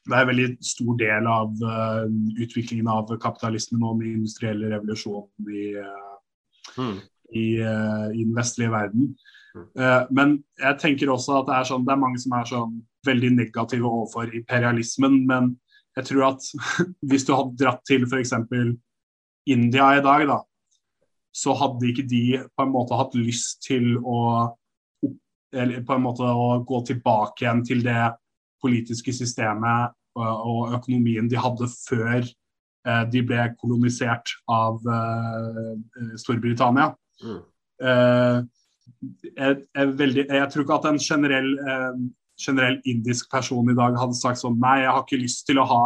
[0.03, 1.63] Det er en veldig stor del av
[2.43, 5.63] utviklingen av kapitalismen og den industrielle revolusjonen i,
[6.77, 6.99] Mm.
[7.33, 9.15] i, i den vestlige verden.
[9.53, 9.65] Mm.
[9.79, 12.77] Eh, men jeg tenker også at det er, sånn, det er mange som er sånn
[13.05, 15.19] veldig negative overfor imperialismen.
[15.29, 15.53] Men
[15.97, 16.49] jeg tror at
[17.09, 18.33] hvis du hadde dratt til f.eks.
[19.49, 20.39] India i dag, da,
[21.33, 24.19] så hadde ikke de på en måte hatt lyst til å
[25.53, 28.13] eller på en måte å gå tilbake igjen til det
[28.63, 36.89] politiske systemet og, og økonomien de hadde før eh, de ble kolonisert av eh, Storbritannia.
[37.21, 37.39] Mm.
[37.83, 38.39] Eh,
[39.29, 42.01] jeg, jeg, veldig, jeg tror ikke at en generell, eh,
[42.39, 45.67] generell indisk person i dag hadde sagt sånn Nei, jeg har ikke lyst til å
[45.69, 45.83] ha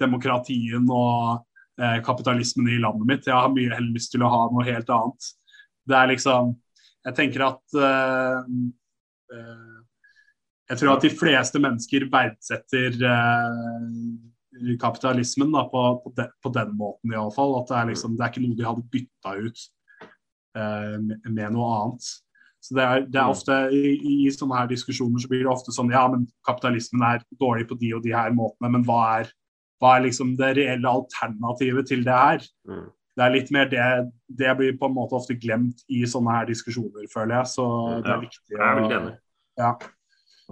[0.00, 1.42] demokratien og
[1.80, 3.26] eh, kapitalismen i landet mitt.
[3.26, 5.32] Jeg har mye heller lyst til å ha noe helt annet.
[5.88, 6.56] Det er liksom
[7.06, 8.40] Jeg tenker at eh,
[9.32, 9.76] eh,
[10.68, 16.74] Jeg tror at de fleste mennesker verdsetter eh, kapitalismen da, på, på, de, på den
[16.76, 17.60] måten iallfall.
[17.62, 19.66] At det er, liksom, det er ikke noe de hadde bytta ut
[20.58, 22.10] eh, med, med noe annet.
[22.60, 25.72] Så det er, det er ofte i, i sånne her diskusjoner så blir det ofte
[25.74, 29.30] sånn ja, men kapitalismen er dårlig på de og de her måtene, men hva er,
[29.78, 32.48] hva er liksom det reelle alternativet til det her?
[32.68, 32.88] Mm.
[33.18, 33.84] Det er litt mer det
[34.40, 37.52] Det blir på en måte ofte glemt i sånne her diskusjoner, føler jeg.
[37.54, 37.64] Så
[38.02, 39.14] det Ja, er viktig Jeg er veldig enig.
[39.58, 39.70] Ja.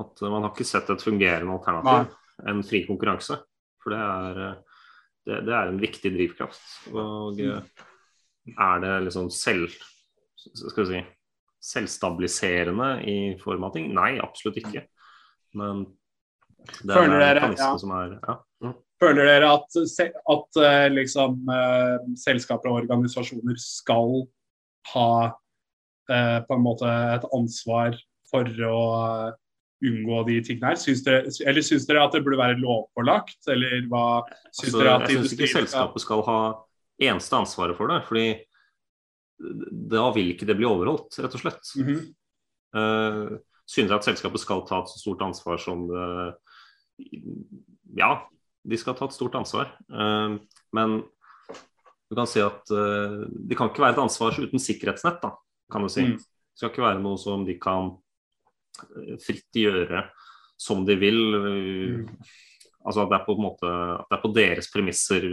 [0.03, 2.15] At man har ikke sett et fungerende alternativ,
[2.51, 3.39] en fri konkurranse.
[3.83, 4.41] For det er,
[5.27, 6.65] det, det er en viktig drivkraft.
[6.91, 7.63] Og uh,
[8.57, 9.71] er det liksom selv
[10.47, 11.05] Skal vi si
[11.67, 13.91] selvstabiliserende i form av ting?
[13.97, 14.85] Nei, absolutt ikke.
[15.57, 15.87] Men
[16.83, 17.73] det er dere- ja.
[17.79, 18.37] som er ja.
[18.97, 24.23] Føler dere at, at eh, liksom, eh, selskaper og organisasjoner skal
[24.95, 25.11] ha
[26.09, 27.99] eh, på en måte et ansvar
[28.31, 28.79] for å
[29.27, 29.35] eh,
[29.85, 30.81] unngå de tingene her?
[30.81, 34.07] Syns dere, eller syns dere at det burde være lovpålagt, eller hva
[34.49, 36.41] syns Altså, dere at jeg syns ikke selskapet skal ha
[37.11, 38.01] eneste ansvaret for det.
[38.09, 38.27] fordi
[39.37, 41.75] da vil ikke det bli overholdt, rett og slett.
[41.77, 42.07] Mm -hmm.
[42.77, 46.33] Uh, synes jeg at selskapet skal ta et så stort ansvar som uh,
[47.97, 48.29] Ja,
[48.65, 49.77] de skal ta et stort ansvar.
[49.89, 50.39] uh,
[50.73, 51.03] men
[52.09, 55.33] du kan si at eh, det kan ikke være et ansvar uten sikkerhetsnett, da,
[55.73, 56.05] kan du si.
[56.07, 56.19] Mm.
[56.21, 57.97] Det skal ikke være noe som de kan
[59.25, 60.05] fritt gjøre
[60.61, 61.19] som de vil.
[61.35, 62.05] Mm.
[62.87, 65.27] Altså at det er på en måte at det er på deres premisser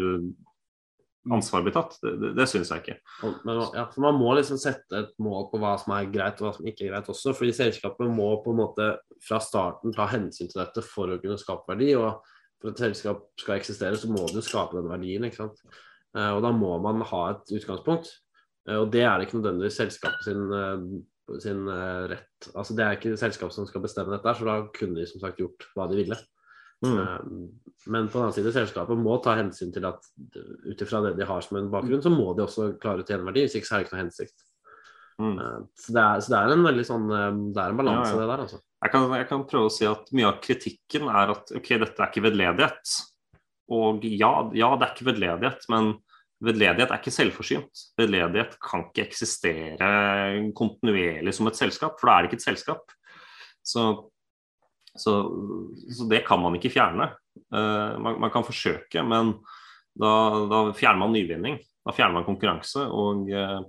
[1.32, 1.96] ansvar blir tatt.
[2.04, 2.98] Det, det, det syns jeg ikke.
[3.46, 6.50] Men, ja, for Man må liksom sette et mål på hva som er greit og
[6.50, 7.34] hva som ikke er greit også.
[7.38, 8.90] fordi selskapet må på en måte
[9.24, 11.94] fra starten ta hensyn til dette for å kunne skape verdi.
[11.96, 12.20] og
[12.60, 15.24] For at et selskap skal eksistere, så må du skape den verdien.
[15.24, 15.64] ikke sant?
[16.16, 18.12] Eh, Og da må man ha et utgangspunkt.
[18.68, 21.66] Eh, Og det er ikke nødvendigvis selskapet sin, eh, sin
[22.12, 22.52] rett.
[22.54, 25.40] Altså Det er ikke selskapet som skal bestemme dette, så da kunne de som sagt
[25.40, 26.18] gjort hva de ville.
[26.84, 26.98] Mm.
[27.00, 27.20] Eh,
[27.86, 30.06] Men på den annen side, selskapet må ta hensyn til at
[30.64, 33.26] ut ifra det de har som en bakgrunn, så må de også klare å tjene
[33.28, 33.44] verdi.
[33.44, 34.46] Hvis ikke så er det ikke noe hensikt.
[35.20, 35.34] Mm.
[35.40, 38.14] Eh, Så det er, så det er en veldig sånn eh, Det er en balanse,
[38.14, 38.22] Ja, ja.
[38.22, 38.62] det der, altså.
[38.84, 42.02] Jeg kan, jeg kan prøve å si at mye av kritikken er at ok, dette
[42.04, 42.96] er ikke vedledighet.
[43.72, 45.94] Og ja, ja, det er ikke vedledighet, men
[46.44, 47.84] vedledighet er ikke selvforsynt.
[48.00, 49.92] Vedledighet kan ikke eksistere
[50.58, 52.92] kontinuerlig som et selskap, for da er det ikke et selskap.
[53.64, 53.86] Så,
[54.96, 55.14] så,
[55.90, 57.10] så det kan man ikke fjerne.
[57.54, 59.34] Eh, man, man kan forsøke, men
[59.98, 60.12] da,
[60.50, 61.58] da fjerner man nyvinning.
[61.86, 62.86] Da fjerner man konkurranse.
[62.94, 63.60] Og eh,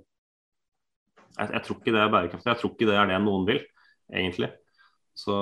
[1.39, 2.51] jeg, jeg tror ikke det er bærekraftig.
[2.53, 3.61] Jeg tror ikke det er det noen vil,
[4.13, 4.51] egentlig.
[5.17, 5.39] Så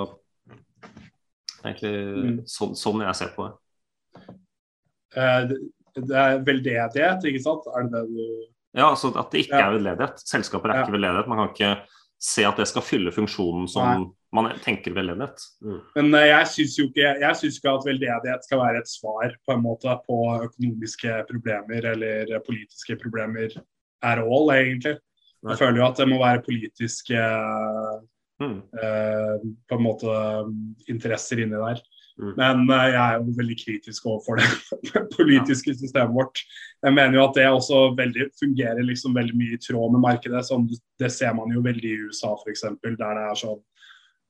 [1.64, 2.40] egentlig Mm.
[2.50, 3.54] sånn, sånn jeg ser på det.
[5.16, 5.64] Eh, det-
[5.96, 7.68] Det er veldedighet, ikke sant?
[7.70, 9.68] Er det det du Ja, altså at det ikke Ja.
[9.70, 10.18] er vedledighet.
[10.26, 10.82] Selskaper er Ja.
[10.88, 11.28] ikke vedledighet.
[11.28, 11.88] Man kan ikke
[12.20, 15.46] se at det skal fylle funksjonen som man tenker vedledighet.
[15.96, 19.36] Men eh, jeg syns jo ikke, jeg synes ikke at veldedighet skal være et svar
[19.46, 20.20] på en måte på
[20.50, 23.54] økonomiske problemer eller politiske problemer
[24.04, 24.98] at all, egentlig.
[25.44, 27.20] Jeg føler jo at det må være politiske
[28.42, 28.58] Mm.
[28.58, 30.14] eh, på en måte
[30.90, 31.82] interesser inni der.
[32.20, 32.34] Mm.
[32.38, 34.48] Men eh, jeg er jo veldig kritisk overfor det
[35.18, 36.42] politiske systemet vårt.
[36.84, 40.44] Jeg mener jo at det også veldig, fungerer liksom veldig mye i tråd med markedet.
[40.50, 40.68] Sånn,
[41.02, 43.62] det ser man jo veldig i USA f.eks., der det er sånn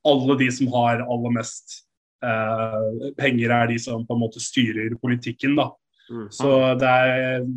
[0.07, 1.79] alle de som har aller mest
[2.23, 5.55] eh, penger, er de som på en måte styrer politikken.
[5.59, 5.69] da.
[6.11, 6.27] Mm.
[6.31, 7.47] Så det er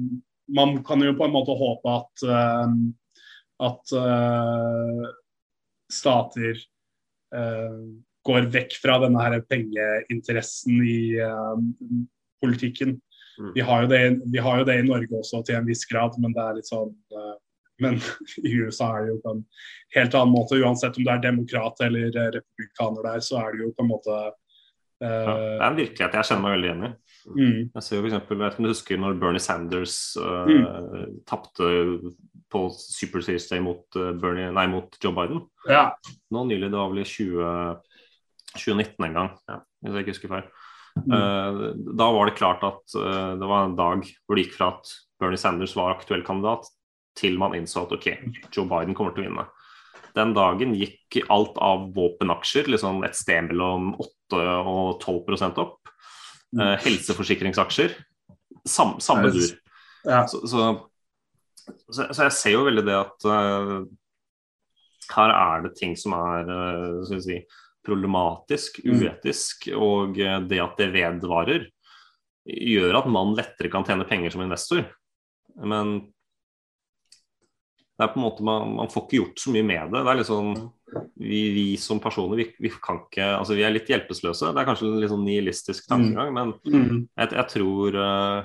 [0.47, 2.69] Man kan jo på en måte håpe at, uh,
[3.67, 5.09] at uh,
[5.91, 6.61] stater
[7.35, 7.83] uh,
[8.23, 11.19] går vekk fra denne her pengeinteressen i
[12.39, 12.95] politikken.
[13.41, 13.51] Mm.
[13.57, 16.31] Vi har, det, vi har jo det i Norge også til en viss grad, men
[16.31, 16.95] det er litt sånn
[17.83, 17.99] Men
[18.49, 19.45] i USA er det jo på en
[19.97, 20.59] helt annen måte.
[20.63, 23.91] Uansett om du er demokrat eller eh, republikaner der, så er det jo på en
[23.93, 26.93] måte Ja, eh, det er en virkelighet jeg kjenner meg veldig igjen i.
[27.37, 29.97] mm, Jeg ser jo for eksempel, jeg vet ikke om du husker når Bernie Sanders
[30.17, 31.19] uh, Mm.
[31.29, 31.69] tapte
[32.55, 33.83] på Super Series Day mot,
[34.23, 35.43] Bernie, nei, mot Joe Biden.
[35.69, 35.91] Ja.
[36.33, 37.83] Nå nylig, det var vel i 20,
[38.55, 40.47] 2019 en gang, ja, hvis jeg ikke husker feil.
[40.97, 41.83] Mm.
[41.99, 45.37] Da var det klart at det var en dag hvor det gikk fra at Bernie
[45.43, 46.71] Sanders var aktuell kandidat,
[47.17, 48.11] til man innså at ok,
[48.55, 49.47] Joe Biden kommer til å vinne.
[50.17, 55.93] Den dagen gikk alt av våpenaksjer liksom et sted mellom 8 og 12 opp.
[56.57, 57.97] Eh, helseforsikringsaksjer
[58.67, 59.53] sam, samme dur.
[60.05, 60.27] Ja.
[60.29, 60.65] Så, så,
[61.91, 63.79] så, jeg ser jo veldig det at uh,
[65.17, 67.41] her er det ting som er uh, skal vi si,
[67.87, 68.99] problematisk, Mm.
[68.99, 71.69] uetisk, og eh, det at det vedvarer,
[72.47, 74.83] gjør at man lettere kan tjene penger som investor.
[75.63, 76.01] Men
[77.97, 80.03] det er på en måte man, man får ikke gjort så mye med det.
[80.05, 80.51] Det er sånn
[81.17, 84.51] vi, vi som personer, vi, vi kan ikke Altså vi er litt hjelpeløse.
[84.53, 87.07] Det er kanskje en litt sånn nihilistisk tankegang, men Mm.
[87.17, 88.41] jeg, jeg tror eh,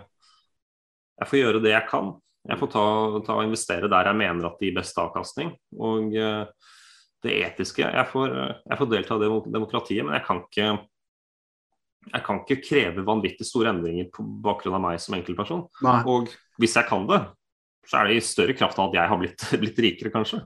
[1.21, 2.13] jeg får gjøre det jeg kan.
[2.49, 2.85] Jeg får ta,
[3.27, 5.51] ta og investere der jeg mener at det gir best avkastning.
[5.77, 6.45] Og eh,
[7.21, 8.31] det etiske Jeg får,
[8.65, 10.71] jeg får delta i demokratiet, men jeg kan ikke
[12.11, 15.67] jeg kan ikke kreve vanvittig store endringer på bakgrunn av meg som enkeltperson.
[15.85, 15.99] Nei.
[16.09, 17.19] Og hvis jeg kan det,
[17.87, 20.43] så er det i større kraft av at jeg har blitt, blitt rikere, kanskje.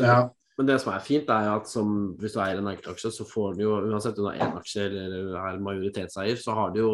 [0.00, 0.26] Ja.
[0.58, 3.54] Men det som er fint, er at som, hvis du eier en enkeltaksje, så får
[3.54, 6.88] du jo uansett om du har én aksje eller er majoritetseier, så har du jo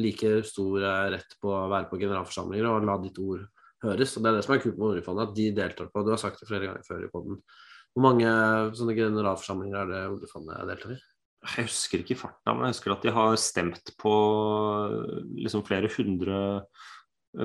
[0.00, 3.44] like stor eh, rett på å være på generalforsamlinger og la ditt ord
[3.84, 4.16] høres.
[4.16, 6.06] Og Det er det som er kult med oljefondet, at de deltar på.
[6.06, 7.42] Du har sagt det flere ganger før i podden.
[7.92, 8.32] Hvor mange
[8.78, 11.00] sånne generalforsamlinger er det oljefondet deltar i?
[11.40, 14.14] Jeg husker ikke farta, men jeg husker at de har stemt på
[15.40, 16.40] liksom flere hundre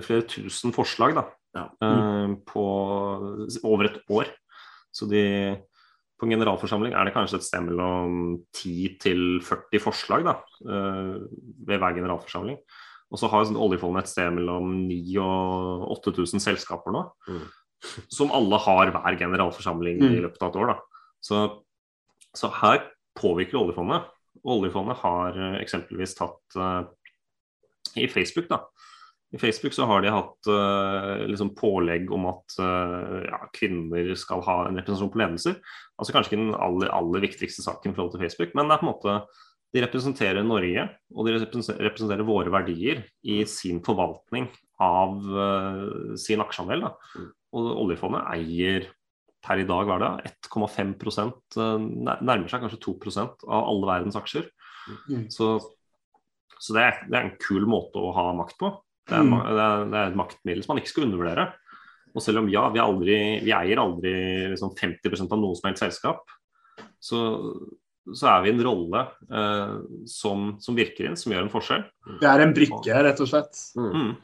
[0.02, 1.22] Flere tusen forslag da,
[1.56, 1.70] Ja.
[1.82, 2.64] eh, på
[3.64, 4.28] over et år.
[4.94, 5.56] Så de
[6.20, 11.20] på en generalforsamling er det kanskje et sted mellom 10 til 40 forslag da, eh,
[11.68, 12.58] ved hver generalforsamling.
[13.12, 17.42] Og så har sånn oljefondet et sted mellom 9000 og 8000 selskaper nå, Mm.
[18.10, 20.22] som alle har hver generalforsamling i Mm.
[20.24, 20.68] løpet av et år.
[20.68, 20.80] Da.
[21.22, 21.62] Så,
[22.36, 24.06] så her påvirker oljefondet.
[24.46, 26.84] Oljefondet har eh, eksempelvis tatt uh,
[27.96, 28.60] i Facebook, da.
[29.36, 34.44] I Facebook så har de hatt uh, liksom pålegg om at uh, ja, kvinner skal
[34.46, 35.58] ha en representasjon på ledelser.
[36.00, 38.84] Altså Kanskje ikke den aller, aller viktigste saken i forhold til Facebook, men det er
[38.84, 39.18] på en måte
[39.76, 44.48] de representerer Norge og de representerer våre verdier i sin forvaltning
[44.80, 46.88] av uh, sin aksjeandel.
[46.88, 47.26] Da.
[47.56, 48.88] Og oljefondet eier
[49.46, 50.96] per i dag hver dag 1,5
[51.62, 51.76] eh,
[52.26, 54.48] nærmer seg kanskje 2% av alle verdens aksjer.
[55.10, 55.28] Mm.
[55.34, 55.52] Så,
[56.58, 58.72] så det, er, det er en kul måte å ha makt på.
[59.06, 59.38] Det er, Mm.
[59.38, 61.48] det er, det er et maktmiddel som man ikke skal undervurdere.
[62.16, 64.14] Og selv om ja, vi, er aldri, vi eier aldri
[64.54, 66.24] liksom 50% av noe som helst selskap,
[67.04, 67.20] så,
[68.08, 69.74] så er vi en rolle eh,
[70.10, 71.84] som, som virker inn, som gjør en forskjell.
[72.22, 73.60] Det er en brikke, rett og slett.
[73.78, 74.16] Mm.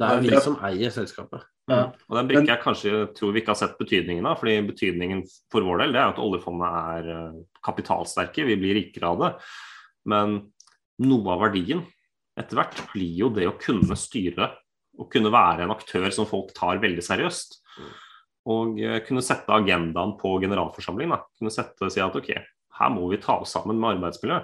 [0.00, 1.44] Det er vi som eier selskapet.
[1.70, 1.82] Ja.
[2.08, 4.38] Og den brikka jeg kanskje tror vi ikke har sett betydningen av.
[4.40, 5.22] fordi betydningen
[5.52, 9.32] for vår del det er at oljefondet er eh, kapitalsterke, vi blir rikere av det.
[10.10, 10.38] Men
[11.02, 11.82] noe av verdien
[12.38, 14.52] etter hvert blir jo det å kunne styre
[15.00, 17.58] og kunne være en aktør som folk tar veldig seriøst.
[18.50, 21.12] Og eh, kunne sette agendaen på generalforsamling.
[21.14, 21.20] Da.
[21.38, 22.30] Kunne sette si at ok,
[22.80, 24.40] her må vi ta oss sammen med arbeidsmiljø.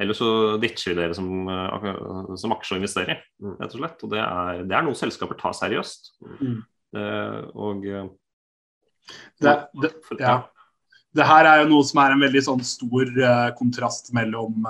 [0.00, 3.56] Eller så ditcher vi dere som, eh, som aksje å investere i, Mm.
[3.58, 4.04] rett og slett.
[4.04, 6.12] Og det er, det er noe selskaper tar seriøst.
[6.40, 6.56] Mm.
[6.96, 8.08] Eh, og eh,
[9.40, 9.90] Det, det,
[10.20, 10.42] ja.
[11.16, 13.08] det her er jo noe som er en veldig sånn stor
[13.58, 14.68] kontrast mellom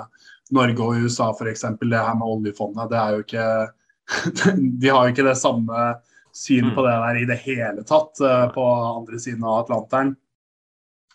[0.51, 1.65] Norge og USA, f.eks.
[1.79, 2.89] Det her med oljefondet.
[2.91, 3.45] Det er jo ikke
[4.81, 5.91] De har jo ikke det samme
[6.35, 10.15] synet på det der i det hele tatt eh, på andre siden av Atlanteren.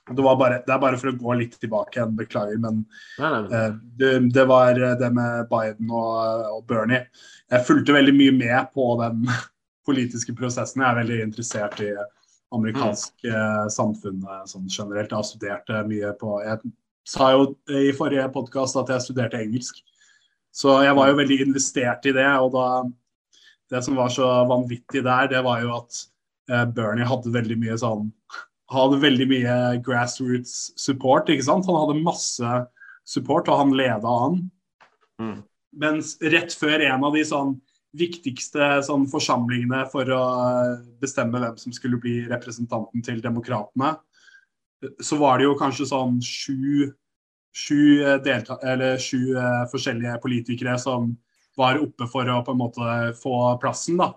[0.07, 2.85] Det, var bare, det er bare for å gå litt tilbake igjen, beklager, men
[3.19, 7.07] Nei, nei, men- Eh, det, det var eh, det med Biden og, og Bernie.
[7.51, 9.25] Jeg fulgte veldig mye med på den
[9.89, 10.83] politiske prosessen.
[10.83, 11.93] Jeg er veldig interessert i
[12.55, 13.71] amerikansk mm.
[13.75, 15.11] samfunn sånn generelt.
[15.11, 16.61] Jeg har studert mye på Jeg
[17.07, 19.79] sa jo i forrige podkast at jeg studerte engelsk.
[20.57, 22.29] Så jeg var jo veldig investert i det.
[22.43, 22.69] Og da
[23.67, 25.97] Det som var så vanvittig der, det var jo at
[26.51, 28.13] eh, Bernie hadde veldig mye sånn
[28.73, 31.29] hadde veldig mye grassroots support.
[31.31, 31.67] ikke sant?
[31.69, 32.55] Han hadde masse
[33.07, 34.41] support, og han leda an.
[35.23, 35.39] Mm.
[35.77, 37.57] Mens rett før en av de sånn
[37.97, 40.25] viktigste sånn, forsamlingene for å
[41.01, 43.95] bestemme hvem som skulle bli representanten til Demokratene,
[45.01, 46.91] så var det jo kanskje sånn sju,
[47.57, 51.15] sju, eh, eller sju eh, forskjellige politikere som
[51.57, 53.97] var oppe for å på en måte få plassen.
[54.01, 54.13] da.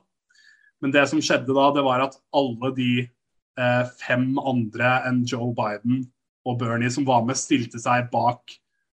[0.84, 5.54] Men det som skjedde da, det var at alle de eh, fem andre enn Joe
[5.56, 6.04] Biden
[6.48, 8.58] og Bernie som var med, stilte seg bak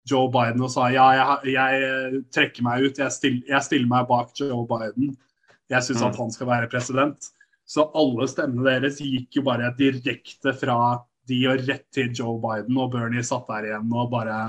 [0.10, 1.10] Joe Biden og sa ja,
[1.44, 5.14] jeg, jeg trekker meg ut, jeg, still, jeg, stiller meg bak Joe Biden.
[5.70, 7.30] Jeg syns at han skal være president.
[7.70, 10.80] Så alle stemmene deres gikk jo bare direkte fra
[11.30, 14.42] de og rett til Joe Biden, og Bernie satt der igjen og bare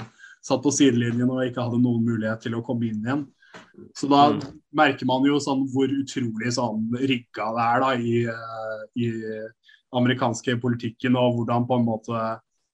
[0.45, 3.27] satt på sidelinjen og ikke hadde noen mulighet til å komme inn igjen.
[3.97, 4.41] Så da mm.
[4.77, 9.09] merker man jo sånn hvor utrolig sånn rigga det er da i, uh, i
[9.97, 12.21] amerikanske politikken, og hvordan på en måte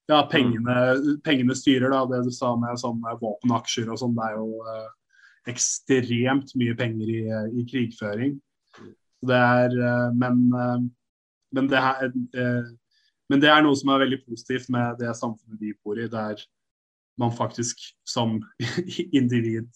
[0.07, 0.75] ja, pengene,
[1.25, 2.03] pengene, styrer, da.
[2.07, 4.85] Det du sa med sånne våpenaksjer og sånn, det er jo eh,
[5.51, 7.23] ekstremt mye penger i,
[7.59, 8.37] i krigføring.
[9.27, 10.45] Det er eh, Men,
[11.51, 12.07] men det her
[13.31, 16.39] men det er noe som er veldig positivt med det samfunnet vi bor i, der
[17.19, 18.37] man faktisk som
[19.19, 19.67] individ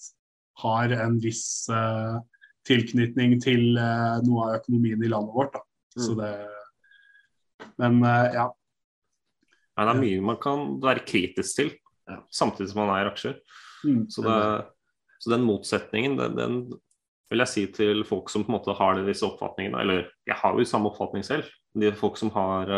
[0.62, 2.22] har en viss uh,
[2.68, 5.58] tilknytning til uh, noe av økonomien i landet vårt.
[5.58, 5.64] Da.
[5.98, 6.04] Mm.
[6.06, 6.34] Så det
[7.82, 8.48] Men uh, ja.
[8.48, 9.82] ja.
[9.82, 11.74] Det er mye man kan være kritisk til,
[12.08, 12.22] ja.
[12.32, 13.40] samtidig som man eier aksjer.
[13.84, 14.06] Mm.
[14.14, 14.40] Så, det,
[15.20, 16.58] så, den motsetningen, den, den,
[17.32, 20.54] vil jeg si til folk som på en måte har disse oppfatningene, eller jeg har
[20.54, 21.48] jo samme oppfatning selv.
[21.74, 22.70] De folk som har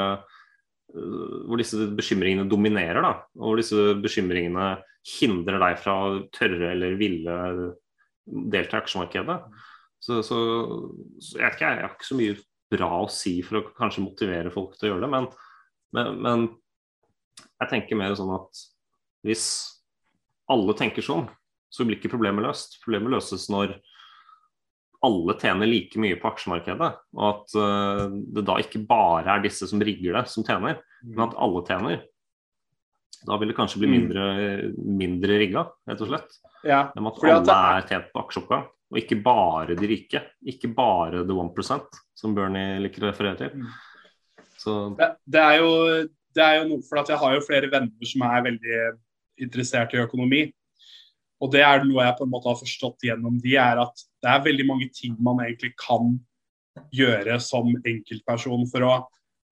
[0.94, 4.76] hvor disse bekymringene dominerer, da, og hvor disse bekymringene
[5.18, 7.38] hindrer deg fra å tørre eller ville
[8.24, 9.38] delta i aksjemarkedet.
[10.04, 10.40] Så, så,
[11.20, 12.38] så jeg, ikke, jeg, har ikke så mye
[12.74, 15.30] bra å si for å kanskje motivere folk til å gjøre det, men,
[15.96, 16.46] men, men
[17.64, 18.64] jeg tenker mer sånn at
[19.24, 19.48] hvis
[20.52, 21.26] alle tenker sånn,
[21.74, 22.78] så blir ikke problemet løst.
[22.84, 23.78] Problemet løses når
[25.04, 29.68] alle tjener like mye på aksjemarkedet, og at uh, det da ikke bare er disse
[29.70, 32.02] som rigger det, som tjener, men at alle tjener.
[33.24, 33.94] Da vil det kanskje bli mm.
[33.96, 34.26] mindre,
[35.00, 36.40] mindre rigga, rett og slett.
[36.64, 40.22] Ja, Men at alle er tjent på aksjeoppgang, og ikke bare de rike.
[40.48, 43.64] Ikke bare the 1% som Bernie liker å referere til.
[43.64, 43.72] Mm.
[44.60, 44.76] Så...
[45.00, 45.72] Det, det, er jo,
[46.36, 48.82] det er jo noe for at jeg har jo flere venner som er veldig
[49.44, 50.46] interessert i økonomi.
[51.44, 54.32] Og det er noe jeg på en måte har forstått gjennom de, er at det
[54.32, 56.16] er veldig mange ting man egentlig kan
[56.96, 58.94] gjøre som enkeltperson for å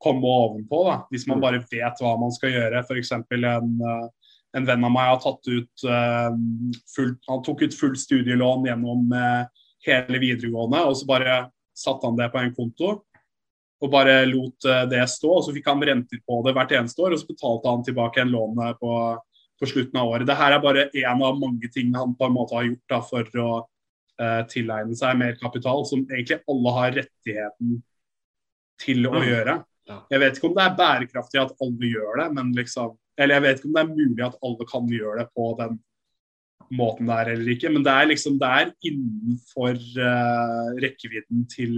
[0.01, 1.43] komme ovenpå, da, hvis man mm.
[1.43, 2.81] bare vet hva man skal gjøre.
[2.87, 3.11] F.eks.
[3.13, 6.33] En, eh, en venn av meg har tatt ut uh,
[6.95, 9.45] full, han tok ut fullt studielån gjennom uh,
[9.85, 11.37] hele videregående, og så bare
[11.77, 12.97] satte han det på en konto.
[13.81, 17.15] Og bare lot det stå, og så fikk han renter på det hvert eneste år.
[17.15, 18.91] Og så betalte han tilbake en lån på,
[19.61, 20.27] på slutten av året.
[20.29, 23.41] Dette er bare én av mange ting han på en måte har gjort da, for
[23.41, 23.51] å
[24.51, 27.79] tilegne seg mer kapital, som egentlig alle har rettigheten
[28.81, 29.55] til å gjøre.
[30.11, 33.43] Jeg vet ikke om det er bærekraftig at alle gjør det, men liksom Eller jeg
[33.43, 35.73] vet ikke om det er mulig at alle kan gjøre det på den
[36.71, 41.73] måten der eller ikke, men det er liksom det er innenfor uh, rekkevidden til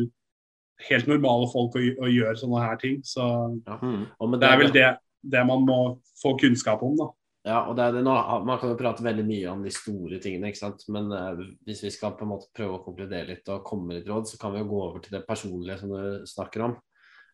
[0.88, 3.00] helt normale folk å, å, gjøre sånne her ting.
[3.04, 3.26] Så
[3.66, 3.80] ja.
[3.82, 4.06] mm.
[4.06, 4.86] det, det, er vel det,
[5.34, 5.80] det, man må
[6.22, 7.10] få kunnskap om, da.
[7.44, 8.14] Ja, og det er det nå,
[8.48, 10.86] Man kan jo prate veldig mye om de store tingene, ikke sant?
[10.96, 14.00] men uh, hvis vi skal på en måte prøve å konkludere litt og komme med
[14.00, 16.78] litt råd, så kan vi jo gå over til det personlige som du snakker om.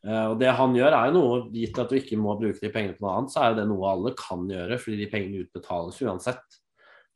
[0.02, 2.74] Uh, og Det han gjør, er jo noe gitt at du ikke må bruke de
[2.74, 5.44] pengene på noe annet, så er jo det noe alle kan gjøre, fordi de pengene
[5.46, 6.60] utbetales uansett.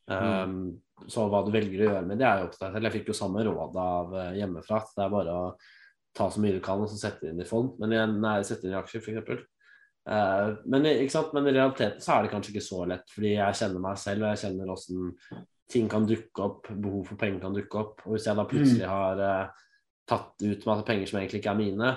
[0.06, 1.08] Um, mm.
[1.10, 2.89] Så hva du velger å gjøre med det, er jo opp til deg selv.
[2.89, 4.84] Jeg fikk jo samme råd av uh, hjemmefra.
[4.94, 5.50] Det er bare å
[6.14, 7.74] ta så mye du kan og så sette det inn i fond.
[7.82, 9.50] Men jeg, nei, sette inn i aksjer, f.eks.
[10.04, 13.84] Uh, men, men i realiteten så er det kanskje ikke så lett, fordi jeg kjenner
[13.84, 17.80] meg selv, og jeg kjenner hvordan ting kan dukke opp, behov for penger kan dukke
[17.80, 18.01] opp.
[18.06, 18.91] Og hvis jeg da plutselig mm.
[18.91, 19.70] har uh,
[20.10, 21.93] tatt ut masse penger som egentlig ikke er mine,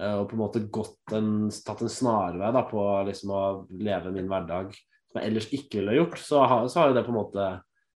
[0.00, 1.34] uh, og på en måte gått en,
[1.66, 3.42] tatt en snarvei da, på liksom, å
[3.82, 4.72] leve min hverdag
[5.12, 7.50] som jeg ellers ikke ville gjort, så har, så har det på en måte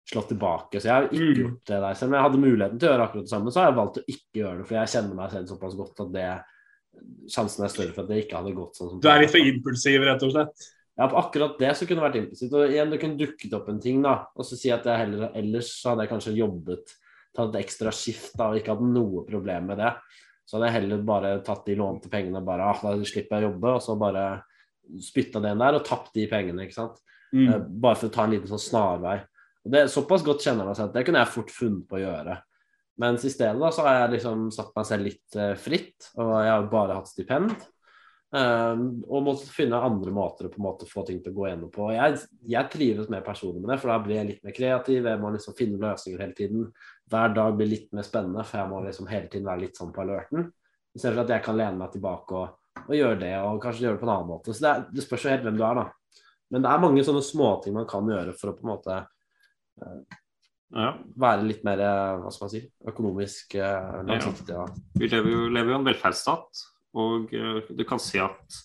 [0.06, 0.82] slått tilbake.
[0.82, 1.40] Så jeg har ikke mm.
[1.40, 1.96] gjort det der.
[1.98, 4.02] Selv om jeg hadde muligheten til å gjøre akkurat det samme, så har jeg valgt
[4.02, 4.66] å ikke gjøre det.
[4.68, 6.28] For jeg kjenner meg selv såpass godt at det,
[7.32, 9.52] sjansen er større for at det ikke hadde gått sånn som Du er litt for
[9.52, 10.68] impulsiv, rett og slett?
[10.96, 12.54] Ja, på akkurat det så kunne det vært impulsivt.
[12.56, 14.14] Og igjen, det kunne dukket opp en ting, da.
[14.36, 16.94] Og så si at jeg heller ellers så hadde jeg kanskje jobbet,
[17.36, 19.92] tatt et ekstra skift da, og ikke hatt noe problem med det.
[20.48, 23.50] Så hadde jeg heller bare tatt de lånte pengene og bare ah, da slipper jeg
[23.50, 24.26] å jobbe, og så bare
[25.02, 26.68] spytta det inn der og tapt de pengene.
[26.68, 27.02] ikke sant?
[27.34, 27.48] Mm.
[27.50, 29.18] Uh, bare for å ta en liten sånn snarvei.
[29.66, 31.98] Og det er Såpass godt kjenner jeg meg selv det kunne jeg fort funnet på
[31.98, 32.38] å gjøre.
[33.02, 36.30] Mens i stedet da, så har jeg liksom satt meg selv litt uh, fritt, og
[36.40, 37.56] jeg har bare hatt stipend.
[38.36, 41.46] Um, og måtte finne andre måter å på en måte få ting til å gå
[41.48, 41.86] gjennom på.
[41.96, 42.18] Jeg,
[42.52, 45.08] jeg trives med personer med det, for da blir jeg litt mer kreativ.
[45.08, 46.66] Jeg må liksom finne løsninger hele tiden.
[47.12, 49.94] Hver dag blir litt mer spennende, for jeg må liksom hele tiden være litt sånn
[49.96, 50.50] på alerten.
[50.96, 54.04] Istedenfor at jeg kan lene meg tilbake og, og gjøre det, og kanskje gjøre det
[54.04, 54.56] på en annen måte.
[54.56, 56.20] Så det, er, det spørs jo helt hvem du er, da.
[56.52, 60.20] Men det er mange sånne småting man kan gjøre for å på en måte uh,
[60.74, 60.96] Ja.
[61.22, 64.56] være litt mer eh, hva skal man si, økonomisk uh, langsiktig.
[64.56, 64.66] Ja.
[64.98, 66.64] Vi lever jo, lever jo i en velferdsstat,
[67.00, 68.60] og eh, du kan si at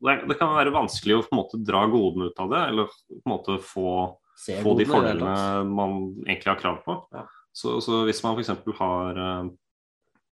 [0.00, 2.92] det, det kan være vanskelig å på en måte dra godene ut av det, eller
[2.92, 3.90] på en måte få,
[4.36, 6.96] få de fordelene man egentlig har krav på.
[7.16, 7.26] Ja.
[7.52, 8.52] Så, så hvis man f.eks.
[8.78, 9.50] har eh,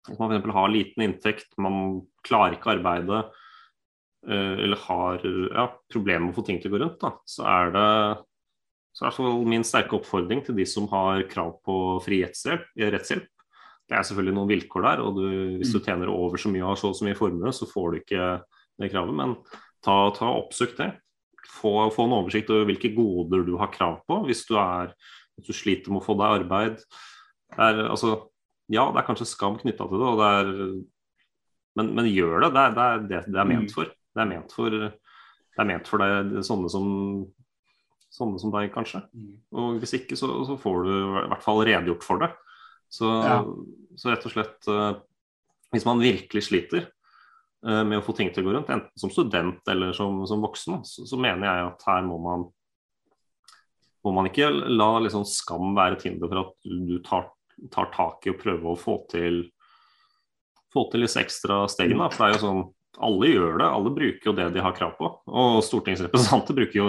[0.09, 3.25] hvis man for har liten inntekt, man klarer ikke arbeidet,
[4.29, 7.47] eh, eller har ja, problemer med å få ting til å gå rundt, da, så
[7.49, 7.89] er det
[8.95, 13.31] så er det min sterke oppfordring til de som har krav på fri rettshjelp, rettshjelp.
[13.85, 15.25] Det er selvfølgelig noen vilkår der, og du,
[15.61, 17.89] hvis du tjener over så mye og har så og så mye formue, så får
[17.91, 18.29] du ikke
[18.81, 19.17] det kravet.
[19.19, 19.35] Men
[19.85, 20.93] ta, ta oppsøk det.
[21.53, 24.95] Få, få en oversikt over hvilke goder du har krav på hvis du, er,
[25.37, 26.81] hvis du sliter med å få deg arbeid.
[27.55, 28.15] Det er, altså,
[28.73, 30.53] ja, det er kanskje skam knytta til det, og det er,
[31.77, 32.55] men, men gjør det.
[32.57, 33.75] Det er det er det, det er ment Mm.
[33.75, 33.91] for.
[34.15, 36.89] Det er ment for, det er ment for deg, sånne som,
[38.15, 39.03] sånne som deg, kanskje.
[39.15, 39.31] Mm.
[39.59, 42.31] Og hvis ikke, så, så får du i hvert fall redegjort for det.
[42.95, 43.41] Så, Ja.
[43.99, 45.01] så rett og slett uh,
[45.75, 46.85] Hvis man virkelig sliter
[47.67, 50.45] uh, med å få ting til å gå rundt, enten som student eller som, som
[50.45, 52.47] voksen, så, så mener jeg at her må man
[54.05, 57.31] må man ikke la liksom skam være et hinder for at du tar,
[57.73, 59.47] tar tak i å prøve å få til
[60.75, 62.11] få til disse ekstra stegene.
[62.13, 62.65] For det er jo sånn
[63.03, 65.11] alle gjør det, alle bruker jo det de har krav på.
[65.27, 66.89] Og stortingsrepresentanter bruker jo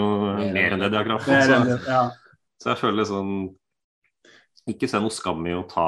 [0.54, 1.38] mer enn det de har krav på.
[1.46, 2.02] Så, ja.
[2.62, 3.32] så jeg føler liksom
[4.70, 5.88] Ikke se noe skam i å ta,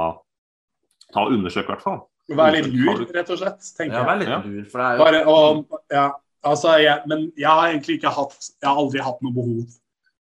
[1.13, 1.99] ta og undersøke, i hvert fall.
[2.27, 5.03] Være litt lur, rett og slett, tenker Ja, vær litt lur, for det er jo
[5.05, 6.07] Bare, og, ja,
[6.43, 9.77] altså, jeg, men jeg har egentlig ikke hatt Jeg har aldri hatt noe behov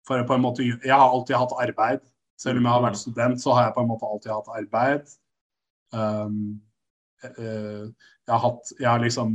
[0.09, 2.05] for på en måte Jeg har alltid hatt arbeid.
[2.39, 5.11] Selv om jeg har vært student, så har jeg på en måte alltid hatt arbeid.
[5.93, 6.39] Um,
[7.26, 9.34] eh, jeg har hatt Jeg har liksom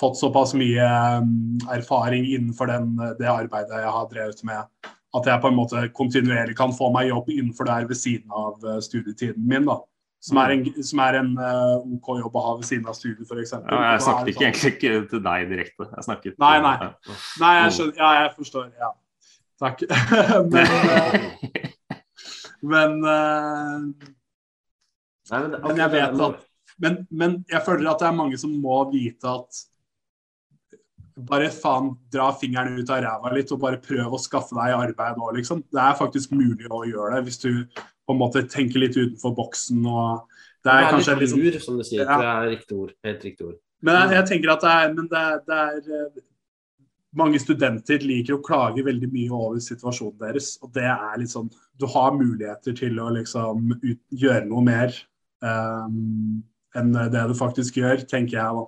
[0.00, 0.84] fått såpass mye
[1.20, 5.82] um, erfaring innenfor den, det arbeidet jeg har drevet med, at jeg på en måte
[5.94, 9.68] kontinuerlig kan få meg jobb innenfor det her ved siden av eh, studietiden min.
[9.68, 9.76] da.
[10.24, 13.28] Som er en, som er en eh, OK jobb å ha ved siden av studiet,
[13.28, 13.52] f.eks.
[13.60, 15.86] Ja, jeg snakket ikke egentlig ikke til deg direkte.
[15.92, 16.72] Jeg snakket Nei, nei.
[17.42, 18.00] Nei, jeg skjønner.
[18.00, 18.66] Ja, jeg forstår.
[18.80, 18.90] Ja.
[19.62, 19.84] Takk.
[20.54, 20.66] men
[22.64, 22.98] men,
[25.30, 26.42] Nei, men, men jeg vet at
[26.82, 29.60] men, men jeg føler at det er mange som må vite at
[31.14, 35.20] bare faen dra fingeren ut av ræva litt og bare prøv å skaffe deg arbeid
[35.20, 35.62] òg, liksom.
[35.70, 37.50] Det er faktisk mulig å gjøre det hvis du
[38.04, 40.26] på en måte tenker litt utenfor boksen og
[40.64, 42.04] Det er kanskje litt sånn lur, som du sier.
[42.04, 42.18] Ja.
[42.18, 42.92] Det er riktig ord.
[43.04, 43.58] Helt riktig ord.
[43.84, 46.22] Men jeg, jeg tenker at det er, men det er, det er eh,
[47.14, 50.56] Mange studenter liker å klage veldig mye over situasjonen deres.
[50.66, 54.96] Og det er litt sånn Du har muligheter til å liksom ut, gjøre noe mer
[55.44, 56.40] um,
[56.74, 58.64] enn det du faktisk gjør, tenker jeg da.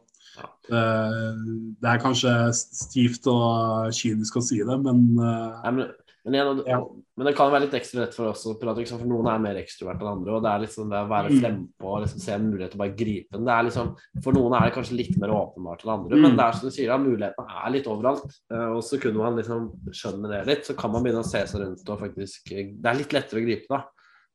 [0.70, 1.36] Eh,
[1.80, 5.92] det er kanskje stivt og kynisk å si det, men eh, Nei, men,
[6.26, 6.80] men, igjen, Ja.
[7.16, 9.38] men det kan være litt ekstra lett for oss å prate, liksom, for noen er
[9.38, 10.32] mer ekstroverte enn andre.
[10.34, 11.40] og Det er liksom det å være Mm.
[11.42, 13.44] frempå og liksom se en mulighet til å bare gripe den.
[13.46, 16.22] Det er liksom, for noen er det kanskje litt mer åpenbart enn andre, Mm.
[16.22, 18.26] men det er som du sier, ja, mulighetene er litt overalt.
[18.50, 21.46] eh, Og så kunne man liksom skjønne det litt, så kan man begynne å se
[21.46, 23.84] seg rundt og faktisk Det er litt lettere å gripe, da.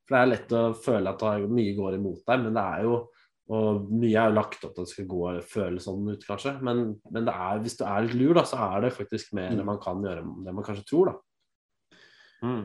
[0.08, 3.08] For det er lett å føle at mye går imot deg, men det er jo
[3.50, 6.22] og mye er jo lagt opp til at det skal gå og føles sånn ut,
[6.26, 6.54] kanskje.
[6.64, 9.50] Men, men det er, hvis du er litt lur, da, så er det faktisk mer
[9.50, 11.98] enn man kan gjøre enn det man kanskje tror, da.
[12.46, 12.62] Mm.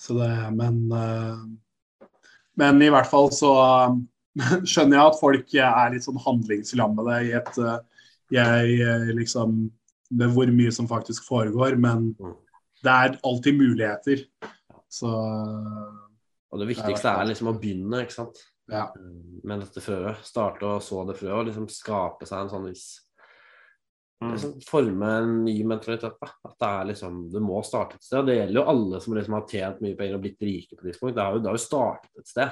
[0.00, 2.08] Så det, men, eh,
[2.60, 3.94] men i hvert fall så eh,
[4.68, 7.78] skjønner jeg at folk er litt sånn handlingslammede i et eh,
[8.34, 9.66] jeg liksom
[10.18, 12.34] Med hvor mye som faktisk foregår, men Mm.
[12.82, 14.20] det er alltid muligheter.
[14.86, 18.38] Så Og det viktigste er liksom å begynne, ikke sant.
[18.68, 18.86] Ja.
[19.44, 20.22] Med dette frøet.
[20.26, 22.86] Starte å så det frøet og liksom skape seg en sånn viss
[24.16, 24.30] Mm.
[24.32, 26.14] liksom Forme en ny mentalitet.
[26.22, 26.28] Da.
[26.48, 28.24] At det er liksom Du må starte et sted.
[28.24, 30.86] Det gjelder jo alle som liksom har tjent mye penger og blitt rike på et
[30.88, 31.14] tidspunkt.
[31.18, 32.50] Det har jo, det har jo startet et sted.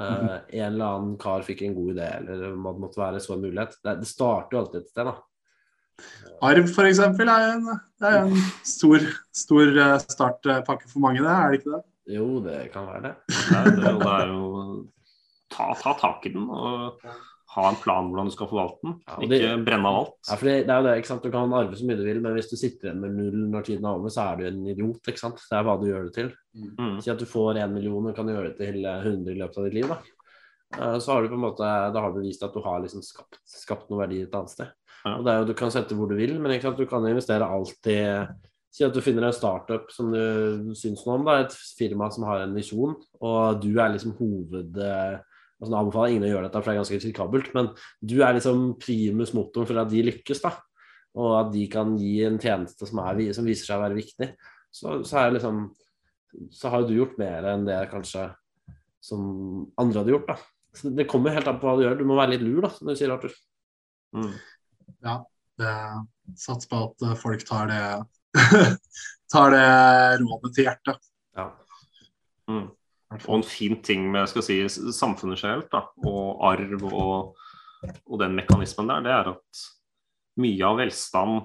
[0.00, 0.30] Eh, Mhm.
[0.48, 3.42] en eller annen kar fikk en god idé, eller hva det måtte være, så en
[3.44, 3.76] mulighet.
[3.84, 5.14] Det, det starter jo alltid et sted, da.
[6.42, 6.98] Arv f.eks.
[7.04, 7.66] er en,
[8.00, 8.98] det er en stor,
[9.30, 11.82] stor eh, startpakke for mange, det er det ikke det?
[12.16, 13.14] Jo, det kan være det.
[13.28, 14.88] Det er, det er jo
[15.52, 16.98] ta, ta tak i den og
[17.52, 18.94] ha en plan hvordan du skal forvalte den.
[19.06, 20.14] Ja, det- Ikke brenne av alt.
[20.30, 21.22] Ja, det, det er jo det, ikke sant?
[21.26, 23.66] Du kan arve så mye du vil, men hvis du sitter igjen med null når
[23.68, 25.02] tiden er over, så er du en idiot.
[25.12, 25.36] ikke sant?
[25.50, 26.32] Det er hva du gjør det til.
[26.80, 26.96] Mm.
[27.04, 29.58] Si at du får én million og kan gjøre det til eh, 100 i løpet
[29.58, 29.88] av ditt liv.
[29.92, 30.00] Da
[30.72, 31.58] Eh, Så har du på en måte,
[31.92, 34.70] da har du vist at du har liksom skapt, skapt noe verdi et annet sted.
[35.04, 35.18] Ja.
[35.18, 36.78] Og det er jo, Du kan sette hvor du vil, men ikke sant?
[36.78, 38.28] du kan investere alltid
[38.72, 42.24] Si at du finner en startup som du syns noe om, da, et firma som
[42.24, 44.80] har en visjon, og du er liksom hoved...
[45.62, 47.68] altså Nå anbefaler ingen å gjøre dette, for det er ganske risikabelt, men
[48.02, 50.56] du er liksom primus motoren for at de lykkes, da.
[51.22, 54.28] Og at de kan gi en tjeneste som, er, som viser seg å være viktig.
[54.72, 55.62] Så, så, er liksom,
[56.50, 58.26] så har du gjort mer enn det kanskje
[59.02, 59.22] som
[59.78, 60.38] andre hadde gjort, da.
[60.72, 61.98] Så det kommer helt an på hva du gjør.
[62.00, 63.34] Du må være litt lur, da, som du sier, Arthur.
[64.16, 64.32] Mm.
[65.04, 65.20] Ja,
[65.60, 65.76] det
[66.38, 67.82] Sats på at folk tar det
[69.32, 69.66] tar det
[70.22, 71.10] rådet til hjertet.
[71.36, 71.48] Ja.
[72.48, 72.70] Mm.
[73.26, 75.74] Og en fin ting med skal si, samfunnet generelt,
[76.06, 77.42] og arv og,
[78.06, 79.62] og, den mekanismen der, det er at
[80.42, 81.40] mye av velstand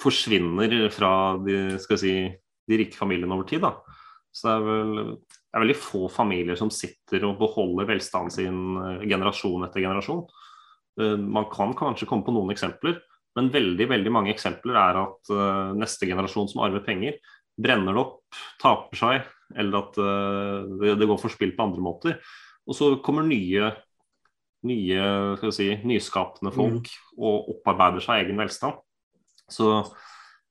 [0.00, 2.14] forsvinner fra de, skal si,
[2.70, 3.64] de rike familiene over tid.
[3.66, 3.74] Da.
[4.36, 8.80] Så det er, vel, det er veldig få familier som sitter og beholder velstanden sin
[8.82, 10.24] eh, generasjon etter generasjon.
[11.00, 13.00] Eh, man kan kanskje komme på noen eksempler,
[13.36, 17.18] men veldig veldig mange eksempler er at uh, neste generasjon som arver penger,
[17.56, 22.18] brenner det opp, taper seg, eller at uh, det, går for spill på andre måter.
[22.66, 23.70] Og så kommer nye,
[24.66, 25.06] nye
[25.38, 27.22] skal si, nyskapende folk mm.
[27.22, 28.82] og opparbeider seg egen velstand.
[29.46, 29.70] Så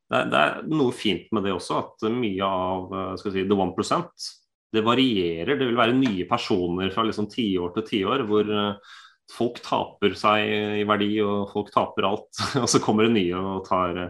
[0.09, 3.57] det er, det er, noe fint med det også, at mye av skal si, the
[3.57, 4.31] one percent
[4.75, 5.55] det varierer.
[5.55, 8.95] Det vil være nye personer fra liksom tiår til tiår hvor uh,
[9.31, 12.31] folk taper seg i verdi, og folk taper alt.
[12.63, 14.01] og så kommer det nye og tar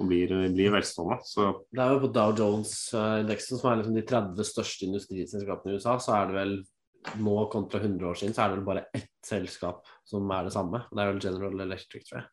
[0.00, 1.20] og blir, blir velstående.
[1.28, 1.46] Så.
[1.68, 5.96] Det er jo på Dow Jones-indeksen, som er liksom de 30 største industriselskapene i USA,
[6.00, 6.54] så er det vel
[7.20, 10.54] nå kontra 100 år siden, så er det vel bare ett selskap som er det
[10.54, 10.82] samme.
[10.90, 12.28] Det er vel General Electric, tror jeg.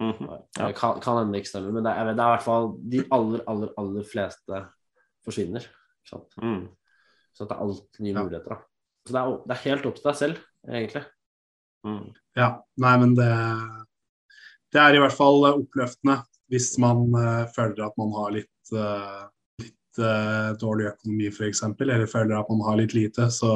[0.00, 0.48] Mm -hmm.
[0.58, 0.72] ja.
[0.72, 3.40] Kan, kan hende ikke stemmer, men det er, det er, i hvert fall de aller,
[3.46, 4.66] aller, aller fleste
[5.24, 5.66] forsvinner.
[6.42, 6.68] Mm.
[7.34, 8.22] Så det er alltid nye ja.
[8.22, 8.48] muligheter.
[8.48, 8.56] Da.
[9.06, 11.04] Så det er, det er helt opp til deg selv, egentlig.
[11.84, 12.14] Mm.
[12.36, 13.30] Ja, nei, men det,
[14.72, 19.26] det er i hvert fall oppløftende hvis man uh, føler at man har litt, uh,
[19.62, 23.52] litt uh, dårlig økonomi f.eks., eller føler at man har litt lite, så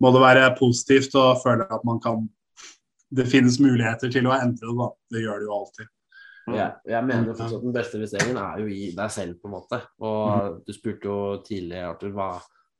[0.00, 2.28] må det være positivt å føle at man kan
[3.10, 4.86] Det finnes muligheter til å endre det, da.
[5.10, 5.88] Det gjør det jo alltid.
[6.54, 9.54] Ja, jeg mener fortsatt at den beste investeringen er jo i deg selv, på en
[9.56, 9.80] måte.
[9.98, 10.60] Og mm.
[10.66, 11.16] du spurte jo
[11.46, 12.28] tidligere, Arthur, hva,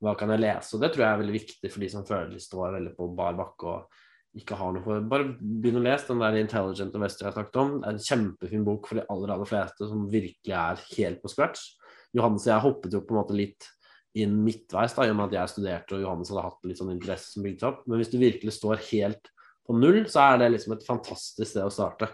[0.05, 0.77] hva kan jeg lese?
[0.77, 3.11] Og det tror jeg er veldig viktig for de som føler de står veldig på
[3.19, 4.01] bar bakke og
[4.39, 7.61] ikke har noe for Bare begynn å lese den der Intelligent Investor jeg har snakket
[7.62, 7.72] om.
[7.81, 11.33] Det er en kjempefin bok for de aller aller fleste som virkelig er helt på
[11.33, 11.64] scratch.
[12.16, 13.66] Johannes og jeg hoppet jo på en måte litt
[14.18, 16.95] inn midtveis, da, i og med at jeg studerte og Johannes hadde hatt litt sånn
[16.95, 17.85] interesse som bygde opp.
[17.87, 19.31] Men hvis du virkelig står helt
[19.66, 22.11] på null, så er det liksom et fantastisk sted å starte.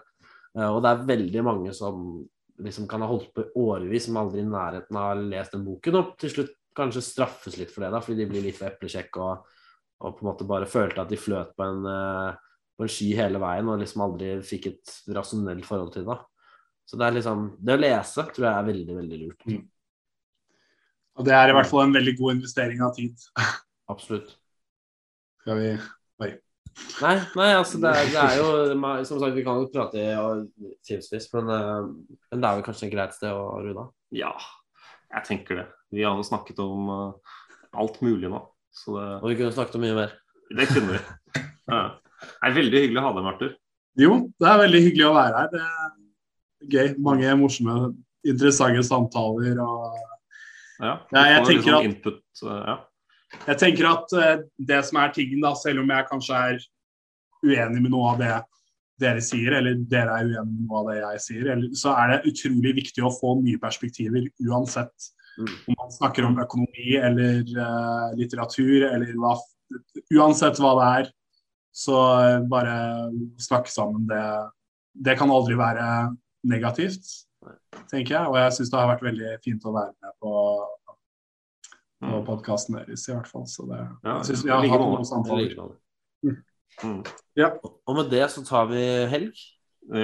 [0.56, 2.02] Uh, og det er veldig mange som
[2.64, 5.98] liksom kan ha holdt på i årevis, som aldri i nærheten har lest den boken,
[6.00, 9.24] og til slutt kanskje straffes litt for det, da, fordi de blir litt for eplekjekke
[9.24, 9.55] og
[10.04, 13.10] og på en måte bare følte at de fløt på en, eh, på en sky
[13.16, 16.18] hele veien og liksom aldri fikk et rasjonelt forhold til det.
[16.86, 19.46] Så det er liksom Det å lese tror jeg er veldig, veldig lurt.
[19.48, 19.62] Mm.
[21.16, 23.16] Og det er i hvert fall en veldig god investering av tid.
[23.92, 24.34] Absolutt.
[25.42, 25.70] Skal vi
[26.24, 26.30] Oi.
[27.00, 30.72] Nei, nei altså det er, det er, jo Som sagt, vi kan jo prate i
[30.84, 33.94] timevis, men, eh, men, det er vel kanskje et greit sted å runde av?
[34.12, 34.34] Ja,
[35.14, 35.66] jeg tenker det.
[35.94, 37.38] Vi har jo snakket om uh,
[37.80, 38.42] alt mulig nå.
[38.76, 39.04] Det...
[39.20, 40.16] Og vi kunne snakket om mye mer.
[40.56, 41.04] Det kunne vi.
[41.66, 41.84] Ja.
[42.16, 43.54] Det er veldig hyggelig å ha deg med, Arthur.
[43.96, 45.48] Jo, det er veldig hyggelig å være her.
[45.52, 46.90] Det er gøy.
[47.06, 47.76] Mange morsomme,
[48.26, 49.62] interessante samtaler.
[49.64, 49.96] Og...
[50.80, 52.76] Ja, jeg, tenker at, input, ja.
[53.46, 54.34] jeg tenker at uh,
[54.70, 56.60] det som er tingen, da, selv om jeg kanskje er
[57.46, 58.34] uenig med noe av det
[59.00, 62.12] dere sier, eller dere er uenig med noe av det jeg sier, eller, så er
[62.12, 65.10] det utrolig viktig å få nye perspektiver uansett.
[65.36, 65.52] Mm.
[65.68, 69.36] Om man snakker om økonomi eller uh, litteratur eller hva
[70.14, 71.08] Uansett hva det er,
[71.74, 72.76] så uh, bare
[73.42, 74.04] snakke sammen.
[74.06, 74.22] Det,
[75.08, 75.86] det kan aldri være
[76.46, 77.08] negativt,
[77.90, 78.30] tenker jeg.
[78.30, 80.34] Og jeg syns det har vært veldig fint å være med på,
[82.04, 82.22] på mm.
[82.28, 83.48] podkasten deres, i hvert fall.
[83.50, 85.56] Så det, ja, jeg syns vi har hatt noen samtaler.
[86.22, 86.38] Mm.
[86.84, 87.00] mm.
[87.42, 87.50] Ja.
[87.58, 89.42] Og med det så tar vi helg.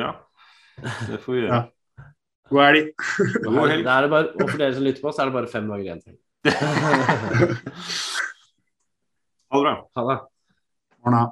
[0.03, 0.17] Ja,
[1.07, 1.63] det får vi gjøre.
[1.63, 1.82] Ja.
[2.53, 2.93] God helg.
[3.47, 3.85] God helg.
[3.87, 5.85] Det er bare, og for dere som lytter på, så er det bare fem dager
[5.87, 6.16] igjen til.
[9.49, 9.74] ha det bra.
[9.97, 10.19] Ha det.
[11.03, 11.23] Morna.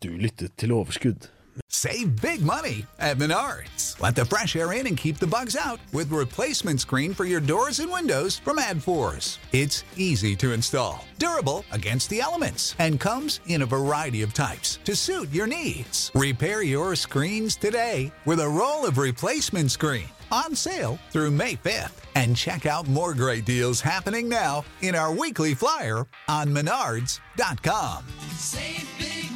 [0.00, 1.22] Du lyttet til Overskudd.
[1.68, 4.00] Save big money at Menards.
[4.00, 7.40] Let the fresh air in and keep the bugs out with replacement screen for your
[7.40, 9.38] doors and windows from AdForce.
[9.52, 14.78] It's easy to install, durable against the elements, and comes in a variety of types
[14.84, 16.10] to suit your needs.
[16.14, 21.92] Repair your screens today with a roll of replacement screen on sale through May 5th.
[22.14, 28.04] And check out more great deals happening now in our weekly flyer on menards.com.
[28.36, 29.30] Save big